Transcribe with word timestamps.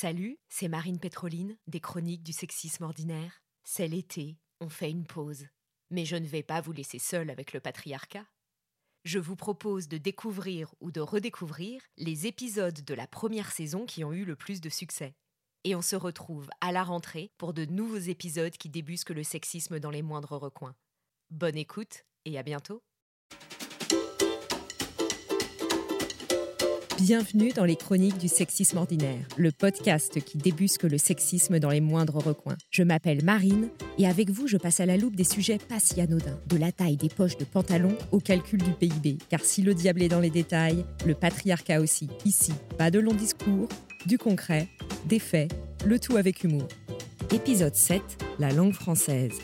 Salut, 0.00 0.38
c'est 0.48 0.68
Marine 0.68 1.00
Pétroline 1.00 1.58
des 1.66 1.80
Chroniques 1.80 2.22
du 2.22 2.32
sexisme 2.32 2.84
ordinaire. 2.84 3.42
C'est 3.64 3.88
l'été, 3.88 4.38
on 4.60 4.68
fait 4.68 4.92
une 4.92 5.08
pause. 5.08 5.46
Mais 5.90 6.04
je 6.04 6.14
ne 6.14 6.24
vais 6.24 6.44
pas 6.44 6.60
vous 6.60 6.70
laisser 6.70 7.00
seul 7.00 7.30
avec 7.30 7.52
le 7.52 7.58
patriarcat. 7.58 8.24
Je 9.02 9.18
vous 9.18 9.34
propose 9.34 9.88
de 9.88 9.98
découvrir 9.98 10.72
ou 10.80 10.92
de 10.92 11.00
redécouvrir 11.00 11.82
les 11.96 12.28
épisodes 12.28 12.84
de 12.84 12.94
la 12.94 13.08
première 13.08 13.50
saison 13.50 13.86
qui 13.86 14.04
ont 14.04 14.12
eu 14.12 14.24
le 14.24 14.36
plus 14.36 14.60
de 14.60 14.68
succès. 14.68 15.16
Et 15.64 15.74
on 15.74 15.82
se 15.82 15.96
retrouve 15.96 16.48
à 16.60 16.70
la 16.70 16.84
rentrée 16.84 17.32
pour 17.36 17.52
de 17.52 17.64
nouveaux 17.64 17.96
épisodes 17.96 18.56
qui 18.56 18.68
débusquent 18.68 19.10
le 19.10 19.24
sexisme 19.24 19.80
dans 19.80 19.90
les 19.90 20.02
moindres 20.02 20.38
recoins. 20.38 20.76
Bonne 21.30 21.56
écoute 21.56 22.04
et 22.24 22.38
à 22.38 22.44
bientôt. 22.44 22.84
Bienvenue 27.00 27.52
dans 27.52 27.64
les 27.64 27.76
chroniques 27.76 28.18
du 28.18 28.26
sexisme 28.26 28.78
ordinaire, 28.78 29.24
le 29.36 29.52
podcast 29.52 30.20
qui 30.20 30.36
débusque 30.36 30.82
le 30.82 30.98
sexisme 30.98 31.60
dans 31.60 31.70
les 31.70 31.80
moindres 31.80 32.16
recoins. 32.16 32.56
Je 32.70 32.82
m'appelle 32.82 33.24
Marine 33.24 33.68
et 33.98 34.08
avec 34.08 34.30
vous 34.30 34.48
je 34.48 34.56
passe 34.56 34.80
à 34.80 34.86
la 34.86 34.96
loupe 34.96 35.14
des 35.14 35.22
sujets 35.22 35.58
pas 35.58 35.78
si 35.78 36.00
anodins, 36.00 36.40
de 36.48 36.56
la 36.56 36.72
taille 36.72 36.96
des 36.96 37.08
poches 37.08 37.36
de 37.36 37.44
pantalon 37.44 37.96
au 38.10 38.18
calcul 38.18 38.60
du 38.60 38.72
PIB. 38.72 39.18
Car 39.30 39.42
si 39.44 39.62
le 39.62 39.74
diable 39.74 40.02
est 40.02 40.08
dans 40.08 40.18
les 40.18 40.28
détails, 40.28 40.84
le 41.06 41.14
patriarcat 41.14 41.80
aussi. 41.80 42.08
Ici, 42.24 42.52
pas 42.78 42.90
de 42.90 42.98
longs 42.98 43.14
discours, 43.14 43.68
du 44.06 44.18
concret, 44.18 44.66
des 45.06 45.20
faits, 45.20 45.54
le 45.86 46.00
tout 46.00 46.16
avec 46.16 46.42
humour. 46.42 46.66
Épisode 47.32 47.76
7, 47.76 48.02
la 48.40 48.50
langue 48.50 48.74
française. 48.74 49.38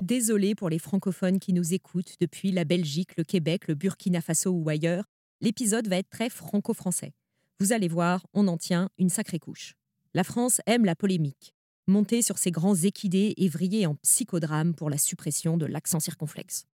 Désolé 0.00 0.54
pour 0.54 0.70
les 0.70 0.78
francophones 0.78 1.38
qui 1.38 1.52
nous 1.52 1.74
écoutent 1.74 2.16
depuis 2.18 2.50
la 2.50 2.64
Belgique, 2.64 3.16
le 3.18 3.24
Québec, 3.24 3.68
le 3.68 3.74
Burkina 3.74 4.22
Faso 4.22 4.50
ou 4.50 4.70
ailleurs, 4.70 5.04
l'épisode 5.44 5.88
va 5.88 5.98
être 5.98 6.08
très 6.08 6.30
franco-français. 6.30 7.12
Vous 7.60 7.72
allez 7.74 7.86
voir, 7.86 8.26
on 8.32 8.48
en 8.48 8.56
tient 8.56 8.88
une 8.96 9.10
sacrée 9.10 9.38
couche. 9.38 9.74
La 10.14 10.24
France 10.24 10.62
aime 10.64 10.86
la 10.86 10.96
polémique, 10.96 11.54
monter 11.86 12.22
sur 12.22 12.38
ses 12.38 12.50
grands 12.50 12.74
équidés 12.74 13.34
et 13.36 13.48
vriller 13.50 13.86
en 13.86 13.94
psychodrame 13.96 14.74
pour 14.74 14.88
la 14.88 14.96
suppression 14.96 15.58
de 15.58 15.66
l'accent 15.66 16.00
circonflexe. 16.00 16.64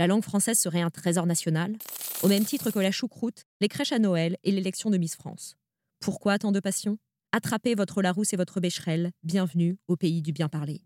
La 0.00 0.08
langue 0.08 0.24
française 0.24 0.58
serait 0.58 0.80
un 0.80 0.90
trésor 0.90 1.26
national, 1.26 1.76
au 2.22 2.28
même 2.28 2.44
titre 2.44 2.72
que 2.72 2.80
la 2.80 2.90
choucroute, 2.90 3.44
les 3.60 3.68
crèches 3.68 3.92
à 3.92 4.00
Noël 4.00 4.36
et 4.42 4.50
l'élection 4.50 4.90
de 4.90 4.96
Miss 4.96 5.14
France. 5.14 5.56
Pourquoi 6.00 6.38
tant 6.38 6.50
de 6.50 6.60
passion? 6.60 6.98
Attrapez 7.30 7.76
votre 7.76 8.02
Larousse 8.02 8.32
et 8.32 8.36
votre 8.36 8.58
Bécherel, 8.58 9.12
bienvenue 9.22 9.78
au 9.86 9.96
pays 9.96 10.22
du 10.22 10.32
bien 10.32 10.48
parler. 10.48 10.82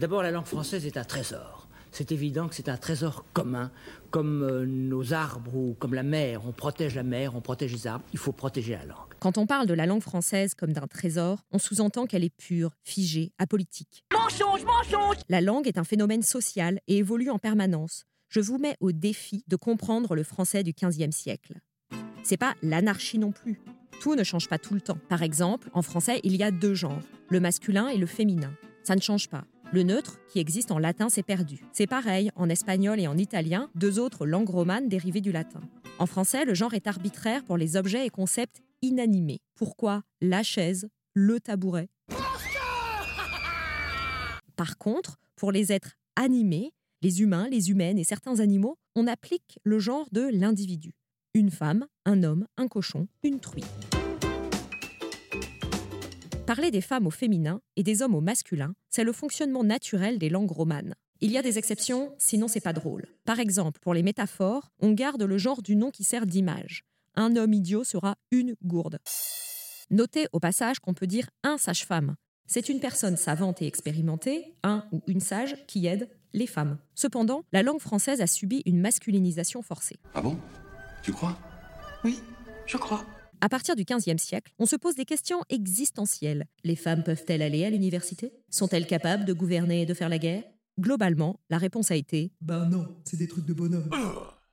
D'abord, 0.00 0.24
la 0.24 0.32
langue 0.32 0.46
française 0.46 0.84
est 0.84 0.96
un 0.96 1.04
trésor. 1.04 1.63
C'est 1.94 2.10
évident 2.10 2.48
que 2.48 2.56
c'est 2.56 2.68
un 2.68 2.76
trésor 2.76 3.24
commun, 3.32 3.70
comme 4.10 4.42
euh, 4.42 4.66
nos 4.66 5.12
arbres 5.12 5.54
ou 5.54 5.76
comme 5.78 5.94
la 5.94 6.02
mer. 6.02 6.44
On 6.44 6.50
protège 6.50 6.96
la 6.96 7.04
mer, 7.04 7.36
on 7.36 7.40
protège 7.40 7.72
les 7.72 7.86
arbres. 7.86 8.04
Il 8.12 8.18
faut 8.18 8.32
protéger 8.32 8.72
la 8.72 8.84
langue. 8.84 9.14
Quand 9.20 9.38
on 9.38 9.46
parle 9.46 9.68
de 9.68 9.74
la 9.74 9.86
langue 9.86 10.02
française 10.02 10.54
comme 10.56 10.72
d'un 10.72 10.88
trésor, 10.88 11.38
on 11.52 11.58
sous-entend 11.60 12.06
qu'elle 12.06 12.24
est 12.24 12.36
pure, 12.36 12.72
figée, 12.82 13.30
apolitique. 13.38 14.04
La 15.28 15.40
langue 15.40 15.68
est 15.68 15.78
un 15.78 15.84
phénomène 15.84 16.22
social 16.22 16.80
et 16.88 16.96
évolue 16.96 17.30
en 17.30 17.38
permanence. 17.38 18.06
Je 18.28 18.40
vous 18.40 18.58
mets 18.58 18.76
au 18.80 18.90
défi 18.90 19.44
de 19.46 19.54
comprendre 19.54 20.16
le 20.16 20.24
français 20.24 20.64
du 20.64 20.72
XVe 20.72 21.12
siècle. 21.12 21.60
C'est 22.24 22.36
pas 22.36 22.54
l'anarchie 22.60 23.20
non 23.20 23.30
plus. 23.30 23.60
Tout 24.00 24.16
ne 24.16 24.24
change 24.24 24.48
pas 24.48 24.58
tout 24.58 24.74
le 24.74 24.80
temps. 24.80 24.98
Par 25.08 25.22
exemple, 25.22 25.70
en 25.74 25.82
français, 25.82 26.18
il 26.24 26.34
y 26.34 26.42
a 26.42 26.50
deux 26.50 26.74
genres, 26.74 27.02
le 27.28 27.38
masculin 27.38 27.86
et 27.86 27.98
le 27.98 28.06
féminin. 28.06 28.52
Ça 28.82 28.96
ne 28.96 29.00
change 29.00 29.28
pas. 29.28 29.44
Le 29.72 29.82
neutre, 29.82 30.20
qui 30.28 30.38
existe 30.38 30.70
en 30.70 30.78
latin, 30.78 31.08
s'est 31.08 31.22
perdu. 31.22 31.64
C'est 31.72 31.86
pareil 31.86 32.30
en 32.36 32.48
espagnol 32.48 33.00
et 33.00 33.06
en 33.06 33.18
italien, 33.18 33.70
deux 33.74 33.98
autres 33.98 34.26
langues 34.26 34.50
romanes 34.50 34.88
dérivées 34.88 35.20
du 35.20 35.32
latin. 35.32 35.60
En 35.98 36.06
français, 36.06 36.44
le 36.44 36.54
genre 36.54 36.74
est 36.74 36.86
arbitraire 36.86 37.44
pour 37.44 37.56
les 37.56 37.76
objets 37.76 38.06
et 38.06 38.10
concepts 38.10 38.62
inanimés. 38.82 39.40
Pourquoi 39.54 40.02
la 40.20 40.42
chaise, 40.42 40.88
le 41.14 41.40
tabouret? 41.40 41.88
Par 44.56 44.78
contre, 44.78 45.18
pour 45.36 45.50
les 45.50 45.72
êtres 45.72 45.94
animés, 46.16 46.72
les 47.02 47.20
humains, 47.20 47.48
les 47.48 47.70
humaines 47.70 47.98
et 47.98 48.04
certains 48.04 48.40
animaux, 48.40 48.78
on 48.94 49.06
applique 49.06 49.58
le 49.64 49.78
genre 49.78 50.08
de 50.12 50.28
l'individu. 50.32 50.92
Une 51.34 51.50
femme, 51.50 51.86
un 52.04 52.22
homme, 52.22 52.46
un 52.56 52.68
cochon, 52.68 53.08
une 53.24 53.40
truie. 53.40 53.64
Parler 56.46 56.70
des 56.70 56.82
femmes 56.82 57.06
au 57.06 57.10
féminin 57.10 57.62
et 57.76 57.82
des 57.82 58.02
hommes 58.02 58.14
au 58.14 58.20
masculin, 58.20 58.74
c'est 58.90 59.02
le 59.02 59.12
fonctionnement 59.12 59.64
naturel 59.64 60.18
des 60.18 60.28
langues 60.28 60.50
romanes. 60.50 60.94
Il 61.22 61.30
y 61.30 61.38
a 61.38 61.42
des 61.42 61.56
exceptions, 61.56 62.14
sinon 62.18 62.48
c'est 62.48 62.60
pas 62.60 62.74
drôle. 62.74 63.06
Par 63.24 63.40
exemple, 63.40 63.80
pour 63.80 63.94
les 63.94 64.02
métaphores, 64.02 64.70
on 64.78 64.92
garde 64.92 65.22
le 65.22 65.38
genre 65.38 65.62
du 65.62 65.74
nom 65.74 65.90
qui 65.90 66.04
sert 66.04 66.26
d'image. 66.26 66.84
Un 67.14 67.34
homme 67.36 67.54
idiot 67.54 67.82
sera 67.82 68.16
une 68.30 68.56
gourde. 68.62 68.98
Notez 69.88 70.26
au 70.32 70.40
passage 70.40 70.80
qu'on 70.80 70.92
peut 70.92 71.06
dire 71.06 71.30
un 71.44 71.56
sage-femme. 71.56 72.14
C'est 72.46 72.68
une 72.68 72.80
personne 72.80 73.16
savante 73.16 73.62
et 73.62 73.66
expérimentée, 73.66 74.54
un 74.62 74.84
ou 74.92 75.00
une 75.06 75.20
sage, 75.20 75.56
qui 75.66 75.86
aide 75.86 76.10
les 76.34 76.46
femmes. 76.46 76.76
Cependant, 76.94 77.42
la 77.52 77.62
langue 77.62 77.80
française 77.80 78.20
a 78.20 78.26
subi 78.26 78.62
une 78.66 78.80
masculinisation 78.80 79.62
forcée. 79.62 79.96
Ah 80.12 80.20
bon? 80.20 80.36
Tu 81.02 81.10
crois? 81.10 81.38
Oui, 82.04 82.20
je 82.66 82.76
crois. 82.76 83.06
À 83.40 83.48
partir 83.48 83.76
du 83.76 83.84
XVe 83.84 84.16
siècle, 84.18 84.52
on 84.58 84.66
se 84.66 84.76
pose 84.76 84.94
des 84.94 85.04
questions 85.04 85.40
existentielles. 85.50 86.46
Les 86.64 86.76
femmes 86.76 87.02
peuvent-elles 87.02 87.42
aller 87.42 87.64
à 87.64 87.70
l'université? 87.70 88.32
Sont-elles 88.50 88.86
capables 88.86 89.24
de 89.24 89.32
gouverner 89.32 89.82
et 89.82 89.86
de 89.86 89.94
faire 89.94 90.08
la 90.08 90.18
guerre? 90.18 90.44
Globalement, 90.80 91.38
la 91.50 91.58
réponse 91.58 91.90
a 91.90 91.96
été 91.96 92.32
Ben 92.40 92.66
non, 92.68 92.86
c'est 93.04 93.16
des 93.18 93.28
trucs 93.28 93.44
de 93.46 93.52
bonhomme. 93.52 93.88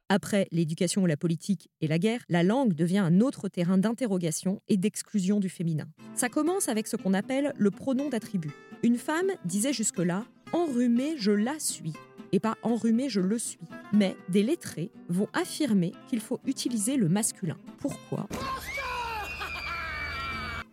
après 0.10 0.48
l'éducation, 0.52 1.06
la 1.06 1.16
politique 1.18 1.70
et 1.80 1.88
la 1.88 1.98
guerre, 2.00 2.22
la 2.30 2.44
langue 2.44 2.74
devient 2.74 2.98
un 3.00 3.22
autre 3.22 3.48
terrain 3.48 3.78
d'interrogation 3.78 4.62
et 4.68 4.78
d'exclusion 4.78 5.40
du 5.40 5.50
féminin. 5.50 5.88
Ça 6.14 6.28
commence 6.30 6.68
avec 6.68 6.88
ce 6.88 6.98
qu'on 6.98 7.14
appelle 7.14 7.54
le 7.58 7.72
pronom 7.72 8.10
d'attribut. 8.10 8.52
Une 8.84 8.98
femme 8.98 9.32
disait 9.46 9.74
jusque-là 9.74 10.26
Enrhumée, 10.54 11.16
je 11.18 11.32
la 11.32 11.58
suis 11.60 11.94
et 12.32 12.40
pas 12.40 12.58
enrhumé, 12.64 13.10
je 13.10 13.22
le 13.22 13.38
suis. 13.38 13.60
Mais 13.94 14.16
des 14.30 14.44
lettrés 14.44 14.92
vont 15.10 15.28
affirmer 15.34 15.94
qu'il 16.10 16.20
faut 16.20 16.40
utiliser 16.46 16.98
le 16.98 17.10
masculin. 17.10 17.58
Pourquoi? 17.80 18.28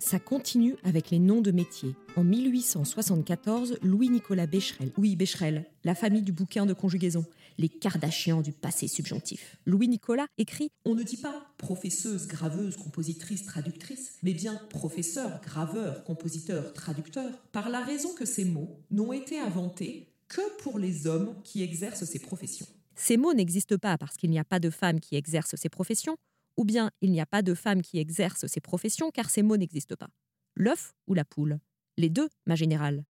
Ça 0.09 0.19
continue 0.19 0.77
avec 0.85 1.11
les 1.11 1.19
noms 1.19 1.43
de 1.43 1.51
métiers. 1.51 1.95
En 2.17 2.25
1874, 2.25 3.77
Louis-Nicolas 3.83 4.47
Becherel, 4.47 4.91
oui 4.97 5.17
Becherel, 5.17 5.67
la 5.85 5.95
famille 5.95 6.23
du 6.23 6.33
bouquin 6.33 6.65
de 6.65 6.73
conjugaison, 6.73 7.27
les 7.59 7.69
Kardashians 7.69 8.41
du 8.41 8.53
passé 8.53 8.89
subjonctif. 8.89 9.59
Louis-Nicolas 9.67 10.27
écrit 10.39 10.71
On 10.87 10.95
ne 10.95 11.03
dit 11.03 11.19
pas 11.19 11.53
professeuse, 11.59 12.27
graveuse, 12.27 12.79
compositrice, 12.79 13.45
traductrice, 13.45 14.15
mais 14.23 14.33
bien 14.33 14.55
professeur, 14.71 15.43
graveur, 15.43 16.03
compositeur, 16.05 16.73
traducteur, 16.73 17.31
par 17.53 17.69
la 17.69 17.85
raison 17.85 18.15
que 18.15 18.25
ces 18.25 18.47
mots 18.47 18.81
n'ont 18.91 19.13
été 19.13 19.39
inventés 19.39 20.09
que 20.29 20.63
pour 20.63 20.79
les 20.79 21.07
hommes 21.07 21.35
qui 21.43 21.63
exercent 21.63 22.05
ces 22.05 22.19
professions. 22.19 22.67
Ces 22.95 23.17
mots 23.17 23.33
n'existent 23.33 23.79
pas 23.79 23.97
parce 23.97 24.17
qu'il 24.17 24.31
n'y 24.31 24.39
a 24.39 24.45
pas 24.45 24.61
de 24.61 24.71
femmes 24.71 25.01
qui 25.01 25.17
exercent 25.17 25.57
ces 25.57 25.69
professions, 25.69 26.17
ou 26.57 26.65
bien 26.65 26.91
il 27.01 27.13
n'y 27.13 27.21
a 27.21 27.27
pas 27.27 27.43
de 27.43 27.55
femmes 27.55 27.83
qui 27.83 27.99
exercent 27.99 28.47
ces 28.47 28.61
professions 28.61 29.11
car 29.11 29.31
ces 29.31 29.43
mots 29.43 29.57
n'existent 29.57 29.97
pas. 29.97 30.11
L'œuf 30.55 30.95
ou 31.07 31.15
la 31.15 31.25
poule 31.25 31.59
Les 31.97 32.11
deux, 32.11 32.29
ma 32.47 32.57
générale. 32.57 33.05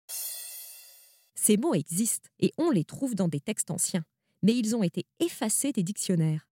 Ces 1.35 1.57
mots 1.57 1.75
existent 1.75 2.29
et 2.41 2.53
on 2.59 2.71
les 2.71 2.85
trouve 2.85 3.15
dans 3.15 3.29
des 3.29 3.41
textes 3.41 3.71
anciens, 3.71 4.05
mais 4.43 4.55
ils 4.55 4.77
ont 4.77 4.83
été 4.83 5.07
effacés 5.21 5.73
des 5.73 5.83
dictionnaires. 5.83 6.49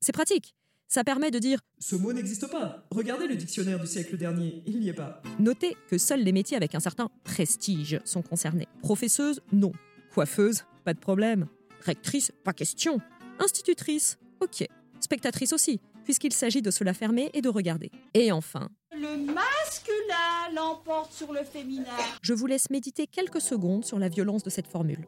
C'est 0.00 0.12
pratique. 0.12 0.54
Ça 0.92 1.04
permet 1.04 1.30
de 1.30 1.38
dire 1.38 1.60
Ce 1.78 1.94
mot 1.94 2.12
n'existe 2.12 2.50
pas. 2.50 2.84
Regardez 2.90 3.28
le 3.28 3.36
dictionnaire 3.36 3.78
du 3.78 3.86
siècle 3.86 4.16
dernier, 4.16 4.64
il 4.66 4.80
n'y 4.80 4.88
est 4.88 4.92
pas. 4.92 5.22
Notez 5.38 5.76
que 5.88 5.98
seuls 5.98 6.24
les 6.24 6.32
métiers 6.32 6.56
avec 6.56 6.74
un 6.74 6.80
certain 6.80 7.10
prestige 7.22 8.00
sont 8.04 8.22
concernés. 8.22 8.66
Professeuse, 8.82 9.40
non. 9.52 9.70
Coiffeuse, 10.12 10.64
pas 10.84 10.92
de 10.92 10.98
problème. 10.98 11.46
Rectrice, 11.86 12.32
pas 12.42 12.52
question. 12.52 13.00
Institutrice, 13.38 14.18
ok. 14.40 14.66
Spectatrice 14.98 15.52
aussi, 15.52 15.78
puisqu'il 16.02 16.32
s'agit 16.32 16.60
de 16.60 16.72
se 16.72 16.82
la 16.82 16.92
fermer 16.92 17.30
et 17.34 17.40
de 17.40 17.48
regarder. 17.48 17.92
Et 18.14 18.32
enfin, 18.32 18.68
Le 18.90 19.16
masculin 19.32 20.52
l'emporte 20.56 21.12
sur 21.12 21.32
le 21.32 21.44
féminin. 21.44 21.84
je 22.20 22.32
vous 22.34 22.46
laisse 22.46 22.68
méditer 22.68 23.06
quelques 23.06 23.40
secondes 23.40 23.84
sur 23.84 24.00
la 24.00 24.08
violence 24.08 24.42
de 24.42 24.50
cette 24.50 24.66
formule. 24.66 25.06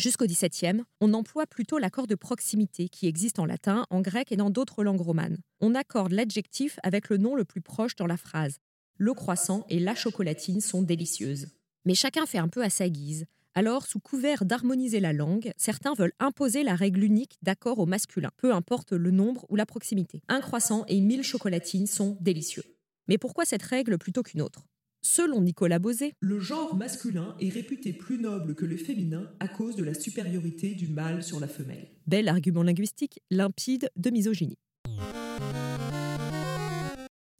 Jusqu'au 0.00 0.24
XVIIe, 0.24 0.82
on 1.02 1.12
emploie 1.12 1.46
plutôt 1.46 1.76
l'accord 1.76 2.06
de 2.06 2.14
proximité 2.14 2.88
qui 2.88 3.06
existe 3.06 3.38
en 3.38 3.44
latin, 3.44 3.84
en 3.90 4.00
grec 4.00 4.32
et 4.32 4.36
dans 4.36 4.48
d'autres 4.48 4.82
langues 4.82 5.02
romanes. 5.02 5.36
On 5.60 5.74
accorde 5.74 6.12
l'adjectif 6.12 6.78
avec 6.82 7.10
le 7.10 7.18
nom 7.18 7.34
le 7.34 7.44
plus 7.44 7.60
proche 7.60 7.96
dans 7.96 8.06
la 8.06 8.16
phrase. 8.16 8.60
Le 8.96 9.12
croissant 9.12 9.66
et 9.68 9.78
la 9.78 9.94
chocolatine 9.94 10.62
sont 10.62 10.80
délicieuses. 10.80 11.48
Mais 11.84 11.94
chacun 11.94 12.24
fait 12.24 12.38
un 12.38 12.48
peu 12.48 12.64
à 12.64 12.70
sa 12.70 12.88
guise. 12.88 13.26
Alors, 13.52 13.84
sous 13.84 14.00
couvert 14.00 14.46
d'harmoniser 14.46 15.00
la 15.00 15.12
langue, 15.12 15.52
certains 15.58 15.92
veulent 15.92 16.14
imposer 16.18 16.62
la 16.62 16.76
règle 16.76 17.04
unique 17.04 17.36
d'accord 17.42 17.78
au 17.78 17.84
masculin, 17.84 18.30
peu 18.38 18.54
importe 18.54 18.92
le 18.92 19.10
nombre 19.10 19.44
ou 19.50 19.56
la 19.56 19.66
proximité. 19.66 20.22
Un 20.28 20.40
croissant 20.40 20.86
et 20.88 21.02
mille 21.02 21.24
chocolatines 21.24 21.86
sont 21.86 22.16
délicieux. 22.22 22.64
Mais 23.06 23.18
pourquoi 23.18 23.44
cette 23.44 23.64
règle 23.64 23.98
plutôt 23.98 24.22
qu'une 24.22 24.40
autre? 24.40 24.64
Selon 25.02 25.40
Nicolas 25.40 25.78
Bosé, 25.78 26.12
le 26.20 26.38
genre 26.40 26.76
masculin 26.76 27.34
est 27.40 27.48
réputé 27.48 27.94
plus 27.94 28.18
noble 28.18 28.54
que 28.54 28.66
le 28.66 28.76
féminin 28.76 29.30
à 29.40 29.48
cause 29.48 29.74
de 29.74 29.82
la 29.82 29.94
supériorité 29.94 30.74
du 30.74 30.88
mâle 30.88 31.22
sur 31.22 31.40
la 31.40 31.48
femelle. 31.48 31.88
Bel 32.06 32.28
argument 32.28 32.62
linguistique, 32.62 33.18
limpide 33.30 33.88
de 33.96 34.10
misogynie. 34.10 34.58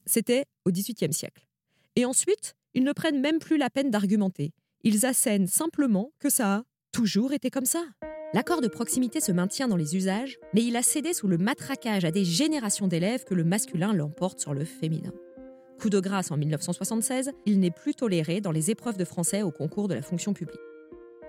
C'était 0.07 0.47
au 0.65 0.71
XVIIIe 0.71 1.13
siècle. 1.13 1.47
Et 1.97 2.07
ensuite, 2.07 2.55
ils 2.73 2.83
ne 2.83 2.93
prennent 2.93 3.21
même 3.21 3.39
plus 3.39 3.59
la 3.59 3.69
peine 3.69 3.91
d'argumenter. 3.91 4.53
Ils 4.83 5.05
assènent 5.05 5.47
simplement 5.47 6.13
que 6.19 6.31
ça 6.31 6.55
a 6.55 6.63
toujours 6.93 7.35
été 7.35 7.51
comme 7.51 7.67
ça. 7.67 7.85
L'accord 8.33 8.63
de 8.63 8.69
proximité 8.69 9.21
se 9.21 9.33
maintient 9.33 9.69
dans 9.69 9.77
les 9.77 9.97
usages, 9.97 10.39
mais 10.55 10.65
il 10.65 10.77
a 10.77 10.83
cédé 10.83 11.13
sous 11.13 11.29
le 11.29 11.37
matraquage 11.37 12.07
à 12.07 12.11
des 12.11 12.25
générations 12.25 12.89
d'élèves 12.89 13.25
que 13.25 13.35
le 13.35 13.45
masculin 13.45 13.93
l'emporte 13.93 14.41
sur 14.41 14.55
le 14.55 14.65
féminin. 14.65 15.13
Coup 15.81 15.89
de 15.89 15.99
grâce 15.99 16.31
en 16.31 16.37
1976, 16.37 17.31
il 17.47 17.59
n'est 17.59 17.71
plus 17.71 17.95
toléré 17.95 18.43
dans 18.43 18.53
les 18.53 18.71
épreuves 18.71 18.99
de 18.99 19.05
français 19.07 19.41
au 19.41 19.51
concours 19.51 19.89
de 19.89 19.95
la 19.95 20.03
fonction 20.03 20.35
publique. 20.35 20.61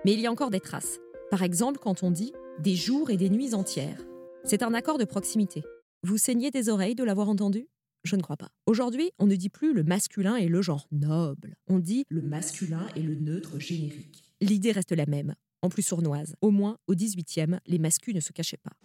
Mais 0.04 0.12
il 0.12 0.20
y 0.20 0.26
a 0.26 0.30
encore 0.30 0.50
des 0.50 0.60
traces. 0.60 0.98
Par 1.30 1.42
exemple, 1.42 1.80
quand 1.82 2.02
on 2.02 2.10
dit 2.10 2.34
des 2.58 2.74
jours 2.74 3.08
et 3.08 3.16
des 3.16 3.30
nuits 3.30 3.54
entières. 3.54 4.04
C'est 4.44 4.62
un 4.62 4.74
accord 4.74 4.98
de 4.98 5.06
proximité. 5.06 5.62
Vous 6.02 6.18
saignez 6.18 6.50
des 6.50 6.68
oreilles 6.68 6.94
de 6.94 7.02
l'avoir 7.02 7.30
entendu? 7.30 7.66
Je 8.04 8.14
ne 8.14 8.20
crois 8.20 8.36
pas. 8.36 8.50
Aujourd'hui, 8.66 9.10
on 9.18 9.26
ne 9.26 9.36
dit 9.36 9.48
plus 9.48 9.72
le 9.72 9.84
masculin 9.84 10.36
et 10.36 10.48
le 10.48 10.60
genre 10.60 10.86
noble. 10.92 11.56
On 11.66 11.78
dit 11.78 12.04
le 12.10 12.20
masculin 12.20 12.86
et 12.94 13.00
le 13.00 13.14
neutre 13.14 13.58
générique. 13.58 14.22
L'idée 14.42 14.72
reste 14.72 14.92
la 14.92 15.06
même, 15.06 15.34
en 15.62 15.70
plus 15.70 15.82
sournoise. 15.82 16.36
Au 16.42 16.50
moins, 16.50 16.76
au 16.88 16.94
18e, 16.94 17.58
les 17.66 17.78
masculins 17.78 18.16
ne 18.16 18.20
se 18.20 18.32
cachaient 18.32 18.58
pas. 18.58 18.76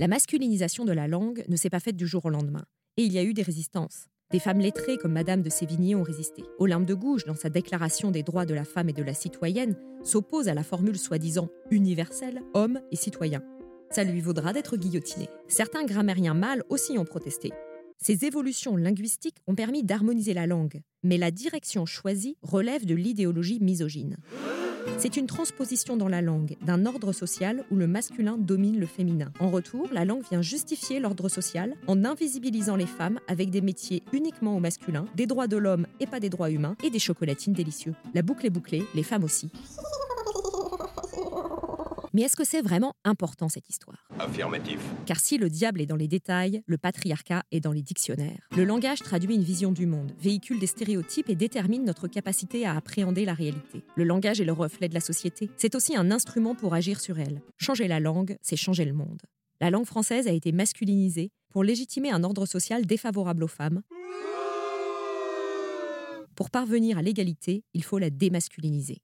La 0.00 0.08
masculinisation 0.08 0.84
de 0.84 0.92
la 0.92 1.06
langue 1.06 1.44
ne 1.46 1.54
s'est 1.54 1.70
pas 1.70 1.78
faite 1.78 1.96
du 1.96 2.08
jour 2.08 2.24
au 2.24 2.30
lendemain. 2.30 2.64
Et 2.98 3.04
il 3.04 3.12
y 3.12 3.18
a 3.18 3.24
eu 3.24 3.34
des 3.34 3.42
résistances. 3.42 4.06
Des 4.32 4.38
femmes 4.38 4.58
lettrées 4.58 4.96
comme 4.96 5.12
Madame 5.12 5.42
de 5.42 5.50
Sévigné 5.50 5.94
ont 5.94 6.02
résisté. 6.02 6.44
Olympe 6.58 6.86
de 6.86 6.94
Gouges, 6.94 7.26
dans 7.26 7.34
sa 7.34 7.50
déclaration 7.50 8.10
des 8.10 8.22
droits 8.22 8.46
de 8.46 8.54
la 8.54 8.64
femme 8.64 8.88
et 8.88 8.94
de 8.94 9.02
la 9.02 9.12
citoyenne, 9.12 9.76
s'oppose 10.02 10.48
à 10.48 10.54
la 10.54 10.62
formule 10.62 10.98
soi-disant 10.98 11.50
universelle 11.70 12.40
homme 12.54 12.80
et 12.90 12.96
citoyen. 12.96 13.42
Ça 13.90 14.02
lui 14.02 14.22
vaudra 14.22 14.54
d'être 14.54 14.78
guillotiné. 14.78 15.28
Certains 15.46 15.84
grammairiens 15.84 16.32
mâles 16.32 16.64
aussi 16.70 16.96
ont 16.96 17.04
protesté. 17.04 17.52
Ces 17.98 18.24
évolutions 18.24 18.76
linguistiques 18.76 19.42
ont 19.46 19.54
permis 19.54 19.84
d'harmoniser 19.84 20.32
la 20.32 20.46
langue, 20.46 20.80
mais 21.02 21.18
la 21.18 21.30
direction 21.30 21.84
choisie 21.84 22.38
relève 22.40 22.86
de 22.86 22.94
l'idéologie 22.94 23.60
misogyne. 23.60 24.16
C'est 24.98 25.16
une 25.16 25.26
transposition 25.26 25.96
dans 25.96 26.08
la 26.08 26.22
langue 26.22 26.56
d'un 26.62 26.86
ordre 26.86 27.12
social 27.12 27.64
où 27.70 27.76
le 27.76 27.86
masculin 27.86 28.36
domine 28.38 28.80
le 28.80 28.86
féminin. 28.86 29.32
En 29.40 29.50
retour, 29.50 29.88
la 29.92 30.04
langue 30.04 30.22
vient 30.30 30.42
justifier 30.42 31.00
l'ordre 31.00 31.28
social 31.28 31.74
en 31.86 32.04
invisibilisant 32.04 32.76
les 32.76 32.86
femmes 32.86 33.20
avec 33.28 33.50
des 33.50 33.60
métiers 33.60 34.02
uniquement 34.12 34.56
au 34.56 34.60
masculin, 34.60 35.04
des 35.14 35.26
droits 35.26 35.48
de 35.48 35.56
l'homme 35.56 35.86
et 36.00 36.06
pas 36.06 36.20
des 36.20 36.30
droits 36.30 36.50
humains, 36.50 36.76
et 36.82 36.90
des 36.90 36.98
chocolatines 36.98 37.52
délicieux. 37.52 37.94
La 38.14 38.22
boucle 38.22 38.46
est 38.46 38.50
bouclée, 38.50 38.84
les 38.94 39.02
femmes 39.02 39.24
aussi. 39.24 39.50
Mais 42.16 42.22
est-ce 42.22 42.36
que 42.36 42.44
c'est 42.44 42.62
vraiment 42.62 42.94
important 43.04 43.50
cette 43.50 43.68
histoire? 43.68 44.08
Affirmatif. 44.18 44.80
Car 45.04 45.20
si 45.20 45.36
le 45.36 45.50
diable 45.50 45.82
est 45.82 45.86
dans 45.86 45.96
les 45.96 46.08
détails, 46.08 46.62
le 46.64 46.78
patriarcat 46.78 47.42
est 47.52 47.60
dans 47.60 47.72
les 47.72 47.82
dictionnaires. 47.82 48.48
Le 48.56 48.64
langage 48.64 49.00
traduit 49.00 49.34
une 49.34 49.42
vision 49.42 49.70
du 49.70 49.84
monde, 49.84 50.12
véhicule 50.18 50.58
des 50.58 50.66
stéréotypes 50.66 51.28
et 51.28 51.34
détermine 51.34 51.84
notre 51.84 52.08
capacité 52.08 52.64
à 52.64 52.74
appréhender 52.74 53.26
la 53.26 53.34
réalité. 53.34 53.82
Le 53.96 54.04
langage 54.04 54.40
est 54.40 54.46
le 54.46 54.54
reflet 54.54 54.88
de 54.88 54.94
la 54.94 55.00
société. 55.00 55.50
C'est 55.58 55.74
aussi 55.74 55.94
un 55.94 56.10
instrument 56.10 56.54
pour 56.54 56.72
agir 56.72 57.00
sur 57.00 57.18
elle. 57.18 57.42
Changer 57.58 57.86
la 57.86 58.00
langue, 58.00 58.38
c'est 58.40 58.56
changer 58.56 58.86
le 58.86 58.94
monde. 58.94 59.20
La 59.60 59.68
langue 59.68 59.84
française 59.84 60.26
a 60.26 60.32
été 60.32 60.52
masculinisée 60.52 61.32
pour 61.50 61.64
légitimer 61.64 62.12
un 62.12 62.24
ordre 62.24 62.46
social 62.46 62.86
défavorable 62.86 63.44
aux 63.44 63.46
femmes. 63.46 63.82
Pour 66.34 66.48
parvenir 66.48 66.96
à 66.96 67.02
l'égalité, 67.02 67.62
il 67.74 67.84
faut 67.84 67.98
la 67.98 68.08
démasculiniser. 68.08 69.02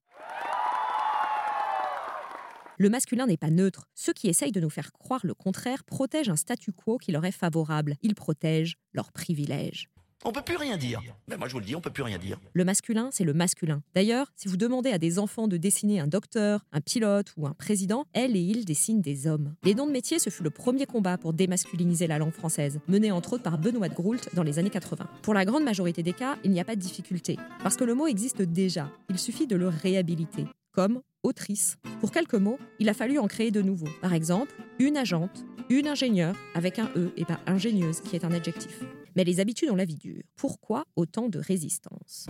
Le 2.83 2.91
masculin 2.91 3.29
n'est 3.29 3.37
pas 3.37 3.51
neutre. 3.51 3.87
Ceux 3.95 4.13
qui 4.13 4.27
essayent 4.27 4.51
de 4.51 4.59
nous 4.59 4.69
faire 4.69 4.91
croire 4.91 5.21
le 5.23 5.35
contraire 5.35 5.85
protègent 5.85 6.31
un 6.31 6.35
statu 6.35 6.73
quo 6.73 6.99
qui 6.99 7.13
leur 7.13 7.25
est 7.25 7.31
favorable. 7.31 7.95
Ils 8.03 8.17
protègent 8.17 8.75
leurs 8.93 9.13
privilèges. 9.13 9.89
On 10.25 10.33
peut 10.33 10.43
plus 10.43 10.57
rien 10.57 10.77
dire. 10.77 11.01
Ben 11.29 11.37
moi 11.37 11.47
je 11.47 11.53
vous 11.53 11.61
le 11.61 11.65
dis, 11.65 11.77
on 11.77 11.81
peut 11.81 11.93
plus 11.93 12.03
rien 12.03 12.19
dire. 12.19 12.41
Le 12.55 12.65
masculin, 12.65 13.11
c'est 13.13 13.23
le 13.23 13.35
masculin. 13.35 13.85
D'ailleurs, 13.95 14.33
si 14.35 14.49
vous 14.49 14.57
demandez 14.57 14.91
à 14.91 14.99
des 14.99 15.21
enfants 15.21 15.47
de 15.47 15.59
dessiner 15.59 16.01
un 16.01 16.09
docteur, 16.09 16.65
un 16.73 16.81
pilote 16.81 17.33
ou 17.37 17.47
un 17.47 17.55
président, 17.55 18.07
elles 18.15 18.35
et 18.35 18.41
ils 18.41 18.65
dessinent 18.65 19.01
des 19.01 19.29
hommes. 19.29 19.55
Les 19.63 19.77
noms 19.77 19.87
de 19.87 19.93
métier, 19.93 20.19
ce 20.19 20.31
fut 20.31 20.43
le 20.43 20.51
premier 20.51 20.87
combat 20.87 21.19
pour 21.19 21.35
démasculiniser 21.35 22.09
la 22.09 22.19
langue 22.19 22.33
française, 22.33 22.81
mené 22.89 23.13
entre 23.13 23.35
autres 23.35 23.45
par 23.45 23.59
Benoît 23.59 23.91
de 23.91 23.95
Groult 23.95 24.29
dans 24.35 24.43
les 24.43 24.59
années 24.59 24.71
80. 24.71 25.07
Pour 25.23 25.35
la 25.35 25.45
grande 25.45 25.63
majorité 25.63 26.03
des 26.03 26.15
cas, 26.15 26.37
il 26.43 26.51
n'y 26.51 26.59
a 26.59 26.65
pas 26.65 26.75
de 26.75 26.81
difficulté, 26.81 27.39
parce 27.63 27.77
que 27.77 27.85
le 27.85 27.95
mot 27.95 28.09
existe 28.09 28.43
déjà. 28.43 28.91
Il 29.09 29.21
suffit 29.21 29.47
de 29.47 29.55
le 29.55 29.69
réhabiliter, 29.69 30.47
comme 30.73 31.01
autrice. 31.23 31.77
Pour 32.01 32.11
quelques 32.11 32.35
mots, 32.35 32.59
il 32.79 32.89
a 32.89 32.95
fallu 32.95 33.19
en 33.19 33.27
créer 33.27 33.51
de 33.51 33.63
nouveaux. 33.63 33.89
Par 34.01 34.15
exemple, 34.15 34.55
une 34.79 34.97
agente, 34.97 35.45
une 35.71 35.89
ingénieure 35.89 36.37
avec 36.55 36.79
un 36.79 36.91
E 36.97 37.13
et 37.17 37.25
pas 37.25 37.41
ingénieuse 37.47 38.01
qui 38.01 38.17
est 38.17 38.25
un 38.25 38.33
adjectif. 38.33 38.83
Mais 39.17 39.25
les 39.25 39.41
habitudes 39.41 39.71
ont 39.71 39.77
la 39.77 39.85
vie 39.85 39.97
dure. 39.97 40.23
Pourquoi 40.37 40.85
autant 40.97 41.29
de 41.29 41.39
résistance? 41.39 42.27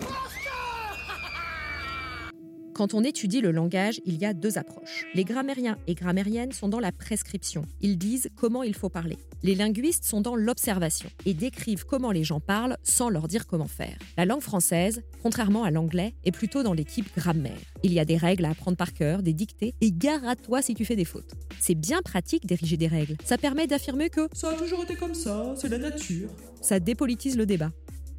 Quand 2.73 2.93
on 2.93 3.03
étudie 3.03 3.41
le 3.41 3.51
langage, 3.51 4.01
il 4.05 4.17
y 4.17 4.25
a 4.25 4.33
deux 4.33 4.57
approches. 4.57 5.05
Les 5.13 5.23
grammairiens 5.23 5.77
et 5.87 5.93
grammairiennes 5.93 6.51
sont 6.51 6.69
dans 6.69 6.79
la 6.79 6.91
prescription. 6.91 7.63
Ils 7.81 7.97
disent 7.97 8.29
comment 8.35 8.63
il 8.63 8.73
faut 8.73 8.89
parler. 8.89 9.17
Les 9.43 9.55
linguistes 9.55 10.05
sont 10.05 10.21
dans 10.21 10.35
l'observation 10.35 11.09
et 11.25 11.33
décrivent 11.33 11.85
comment 11.85 12.11
les 12.11 12.23
gens 12.23 12.39
parlent 12.39 12.77
sans 12.83 13.09
leur 13.09 13.27
dire 13.27 13.45
comment 13.45 13.67
faire. 13.67 13.97
La 14.17 14.25
langue 14.25 14.41
française, 14.41 15.03
contrairement 15.21 15.63
à 15.63 15.71
l'anglais, 15.71 16.15
est 16.23 16.31
plutôt 16.31 16.63
dans 16.63 16.73
l'équipe 16.73 17.15
grammaire. 17.15 17.57
Il 17.83 17.93
y 17.93 17.99
a 17.99 18.05
des 18.05 18.17
règles 18.17 18.45
à 18.45 18.49
apprendre 18.51 18.77
par 18.77 18.93
cœur, 18.93 19.21
des 19.21 19.33
dictées, 19.33 19.75
et 19.81 19.91
gare 19.91 20.27
à 20.27 20.35
toi 20.35 20.61
si 20.61 20.73
tu 20.73 20.85
fais 20.85 20.95
des 20.95 21.05
fautes. 21.05 21.33
C'est 21.59 21.75
bien 21.75 22.01
pratique 22.01 22.45
d'ériger 22.45 22.77
des 22.77 22.87
règles. 22.87 23.17
Ça 23.23 23.37
permet 23.37 23.67
d'affirmer 23.67 24.09
que 24.09 24.27
ça 24.33 24.49
a 24.49 24.53
toujours 24.53 24.83
été 24.83 24.95
comme 24.95 25.13
ça, 25.13 25.53
c'est 25.57 25.69
la 25.69 25.77
nature. 25.77 26.29
Ça 26.61 26.79
dépolitise 26.79 27.37
le 27.37 27.45
débat. 27.45 27.71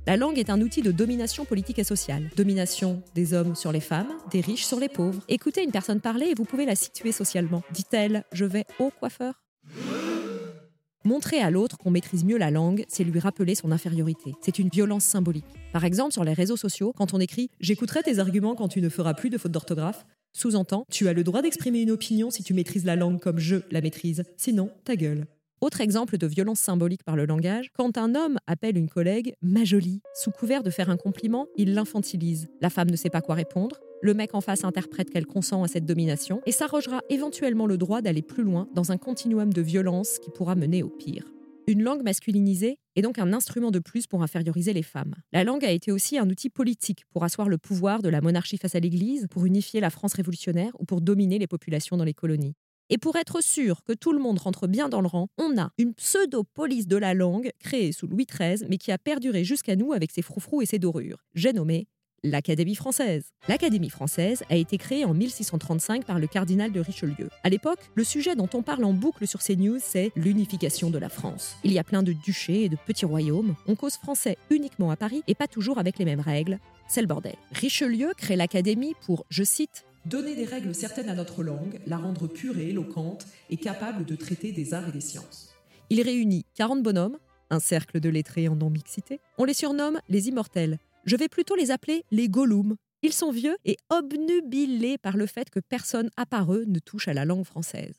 La 0.07 0.19
langue 0.19 0.39
est 0.39 0.51
un 0.51 0.61
outil 0.61 0.83
de 0.83 0.93
domination 0.93 1.47
politique 1.47 1.79
et 1.79 1.85
sociale. 1.85 2.31
Domination 2.37 3.03
des 3.15 3.33
hommes 3.33 3.55
sur 3.55 3.73
les 3.73 3.81
femmes, 3.81 4.13
des 4.31 4.43
riches 4.43 4.67
sur 4.67 4.79
les 4.79 4.91
pauvres. 4.91 5.23
Écoutez 5.29 5.65
une 5.65 5.71
personne 5.71 6.01
parler 6.03 6.27
et 6.27 6.35
vous 6.35 6.45
pouvez 6.45 6.67
la 6.67 6.75
situer 6.75 7.11
socialement. 7.11 7.63
Dit-elle 7.73 8.25
Je 8.31 8.45
vais 8.45 8.67
au 8.79 8.91
coiffeur 8.91 9.43
Montrer 11.07 11.41
à 11.41 11.51
l'autre 11.51 11.79
qu'on 11.79 11.91
maîtrise 11.91 12.23
mieux 12.23 12.37
la 12.37 12.51
langue, 12.51 12.85
c'est 12.87 13.05
lui 13.05 13.19
rappeler 13.19 13.55
son 13.55 13.73
infériorité. 13.73 14.35
C'est 14.43 14.59
une 14.59 14.69
violence 14.69 15.05
symbolique. 15.05 15.47
Par 15.73 15.87
exemple, 15.87 16.13
sur 16.13 16.25
les 16.25 16.35
réseaux 16.35 16.59
sociaux, 16.59 16.93
quand 16.95 17.15
on 17.15 17.21
écrit 17.21 17.49
J'écouterai 17.61 18.03
tes 18.03 18.19
arguments 18.19 18.55
quand 18.55 18.69
tu 18.69 18.83
ne 18.83 18.91
feras 18.91 19.15
plus 19.15 19.31
de 19.31 19.39
fautes 19.39 19.53
d'orthographe, 19.53 20.05
sous-entend 20.35 20.85
Tu 20.91 21.09
as 21.09 21.15
le 21.15 21.25
droit 21.25 21.41
d'exprimer 21.41 21.81
une 21.81 21.91
opinion 21.91 22.31
si 22.31 22.43
tu 22.43 22.53
maîtrises 22.53 22.85
la 22.85 22.97
langue 22.97 23.21
comme 23.21 23.39
je 23.39 23.57
la 23.71 23.81
maîtrise. 23.81 24.25
Sinon, 24.37 24.71
ta 24.85 24.97
gueule. 24.97 25.27
Autre 25.61 25.81
exemple 25.81 26.19
de 26.19 26.27
violence 26.27 26.61
symbolique 26.61 27.05
par 27.05 27.17
le 27.17 27.27
langage, 27.27 27.71
quand 27.73 27.97
un 27.97 28.15
homme 28.15 28.39
appelle 28.47 28.77
une 28.77 28.89
collègue 28.89 29.35
ma 29.41 29.65
jolie, 29.65 30.03
sous 30.15 30.31
couvert 30.31 30.63
de 30.63 30.71
faire 30.71 30.91
un 30.91 30.97
compliment, 30.97 31.47
il 31.57 31.75
l'infantilise. 31.75 32.49
La 32.61 32.71
femme 32.71 32.91
ne 32.91 32.97
sait 32.97 33.11
pas 33.11 33.23
quoi 33.23 33.35
répondre, 33.35 33.81
le 34.03 34.13
mec 34.13 34.35
en 34.35 34.43
face 34.43 34.65
interprète 34.65 35.09
qu'elle 35.09 35.27
consent 35.27 35.63
à 35.63 35.69
cette 35.69 35.87
domination 35.87 36.43
et 36.45 36.53
s'arrogera 36.53 37.01
éventuellement 37.09 37.67
le 37.67 37.79
droit 37.79 38.03
d'aller 38.03 38.21
plus 38.21 38.43
loin 38.43 38.69
dans 38.75 38.93
un 38.93 38.99
continuum 38.99 39.53
de 39.53 39.63
violence 39.63 40.19
qui 40.19 40.31
pourra 40.31 40.55
mener 40.55 40.83
au 40.83 40.91
pire. 40.91 41.25
Une 41.67 41.83
langue 41.83 42.03
masculinisée 42.03 42.79
est 42.95 43.01
donc 43.01 43.19
un 43.19 43.33
instrument 43.33 43.71
de 43.71 43.79
plus 43.79 44.07
pour 44.07 44.23
inférioriser 44.23 44.75
les 44.75 44.83
femmes. 44.83 45.15
La 45.33 45.45
langue 45.45 45.65
a 45.65 45.71
été 45.71 45.91
aussi 45.91 46.19
un 46.19 46.29
outil 46.29 46.51
politique 46.51 47.05
pour 47.11 47.25
asseoir 47.25 47.49
le 47.49 47.57
pouvoir 47.57 48.03
de 48.03 48.11
la 48.11 48.21
monarchie 48.21 48.59
face 48.59 48.75
à 48.75 48.81
l'Église, 48.81 49.27
pour 49.31 49.47
unifier 49.47 49.81
la 49.81 49.89
France 49.89 50.13
révolutionnaire 50.13 50.73
ou 50.79 50.85
pour 50.85 51.01
dominer 51.01 51.39
les 51.39 51.47
populations 51.47 51.97
dans 51.97 52.05
les 52.05 52.13
colonies. 52.13 52.55
Et 52.91 52.99
pour 52.99 53.17
être 53.17 53.43
sûr 53.43 53.83
que 53.85 53.95
tout 53.95 54.13
le 54.13 54.19
monde 54.19 54.39
rentre 54.39 54.67
bien 54.67 54.89
dans 54.89 55.01
le 55.01 55.07
rang, 55.07 55.29
on 55.39 55.57
a 55.59 55.71
une 55.79 55.95
pseudo-police 55.95 56.87
de 56.87 56.97
la 56.97 57.15
langue 57.15 57.51
créée 57.59 57.93
sous 57.93 58.07
Louis 58.07 58.27
XIII, 58.27 58.67
mais 58.69 58.77
qui 58.77 58.93
a 58.93 58.99
perduré 58.99 59.43
jusqu'à 59.43 59.75
nous 59.75 59.93
avec 59.93 60.11
ses 60.11 60.23
froufrous 60.23 60.63
et 60.63 60.67
ses 60.67 60.79
dorures. 60.79 61.25
J'ai 61.35 61.55
nommé 61.55 61.87
l'Académie 62.23 62.75
française. 62.75 63.33
L'Académie 63.49 63.91
française 63.91 64.43
a 64.51 64.57
été 64.57 64.79
créée 64.79 65.05
en 65.05 65.15
1635 65.15 66.05
par 66.05 66.19
le 66.19 66.27
cardinal 66.27 66.73
de 66.73 66.81
Richelieu. 66.81 67.29
À 67.43 67.51
l'époque, 67.51 67.79
le 67.95 68.05
sujet 68.05 68.35
dont 68.35 68.49
on 68.55 68.63
parle 68.63 68.85
en 68.85 68.93
boucle 68.93 69.27
sur 69.27 69.43
ces 69.43 69.57
news, 69.57 69.79
c'est 69.81 70.11
l'unification 70.17 70.91
de 70.91 70.99
la 70.99 71.09
France. 71.09 71.57
Il 71.65 71.73
y 71.73 71.79
a 71.79 71.85
plein 71.85 72.03
de 72.03 72.13
duchés 72.13 72.65
et 72.65 72.69
de 72.69 72.77
petits 72.87 73.05
royaumes. 73.05 73.55
On 73.67 73.77
cause 73.77 73.97
français 73.97 74.39
uniquement 74.51 74.91
à 74.91 74.97
Paris 74.97 75.23
et 75.27 75.35
pas 75.35 75.47
toujours 75.47 75.79
avec 75.79 75.99
les 75.99 76.05
mêmes 76.05 76.21
règles. 76.21 76.59
C'est 76.89 77.03
le 77.03 77.07
bordel. 77.07 77.37
Richelieu 77.53 78.13
crée 78.17 78.37
l'Académie 78.37 78.95
pour, 79.05 79.27
je 79.29 79.45
cite, 79.45 79.85
Donner 80.07 80.37
des 80.37 80.45
règles 80.45 80.75
certaines 80.75 81.09
à 81.09 81.15
notre 81.15 81.43
langue, 81.43 81.81
la 81.87 81.97
rendre 81.97 82.27
pure 82.27 82.59
et 82.59 82.69
éloquente 82.69 83.27
et 83.49 83.57
capable 83.57 84.05
de 84.05 84.15
traiter 84.17 84.53
des 84.53 84.75
arts 84.75 84.89
et 84.89 84.93
des 84.93 85.01
sciences. 85.01 85.55
Il 85.89 86.03
réunit 86.03 86.45
40 86.57 86.83
bonhommes, 86.83 87.17
un 87.49 87.59
cercle 87.59 88.01
de 88.01 88.11
lettrés 88.11 88.49
en 88.49 88.57
non-mixité. 88.57 89.21
On 89.39 89.45
les 89.45 89.55
surnomme 89.55 89.99
les 90.11 90.29
immortels. 90.29 90.79
Je 91.07 91.17
vais 91.17 91.29
plutôt 91.29 91.55
les 91.55 91.71
appeler 91.71 92.05
les 92.11 92.29
Gollum. 92.29 92.77
Ils 93.03 93.15
sont 93.15 93.31
vieux 93.31 93.57
et 93.65 93.79
obnubilés 93.89 94.99
par 94.99 95.17
le 95.17 95.27
fait 95.27 95.49
que 95.49 95.61
personne 95.61 96.11
à 96.19 96.27
part 96.27 96.53
eux 96.53 96.65
ne 96.67 96.79
touche 96.81 97.09
à 97.09 97.15
la 97.15 97.25
langue 97.25 97.45
française. 97.45 97.95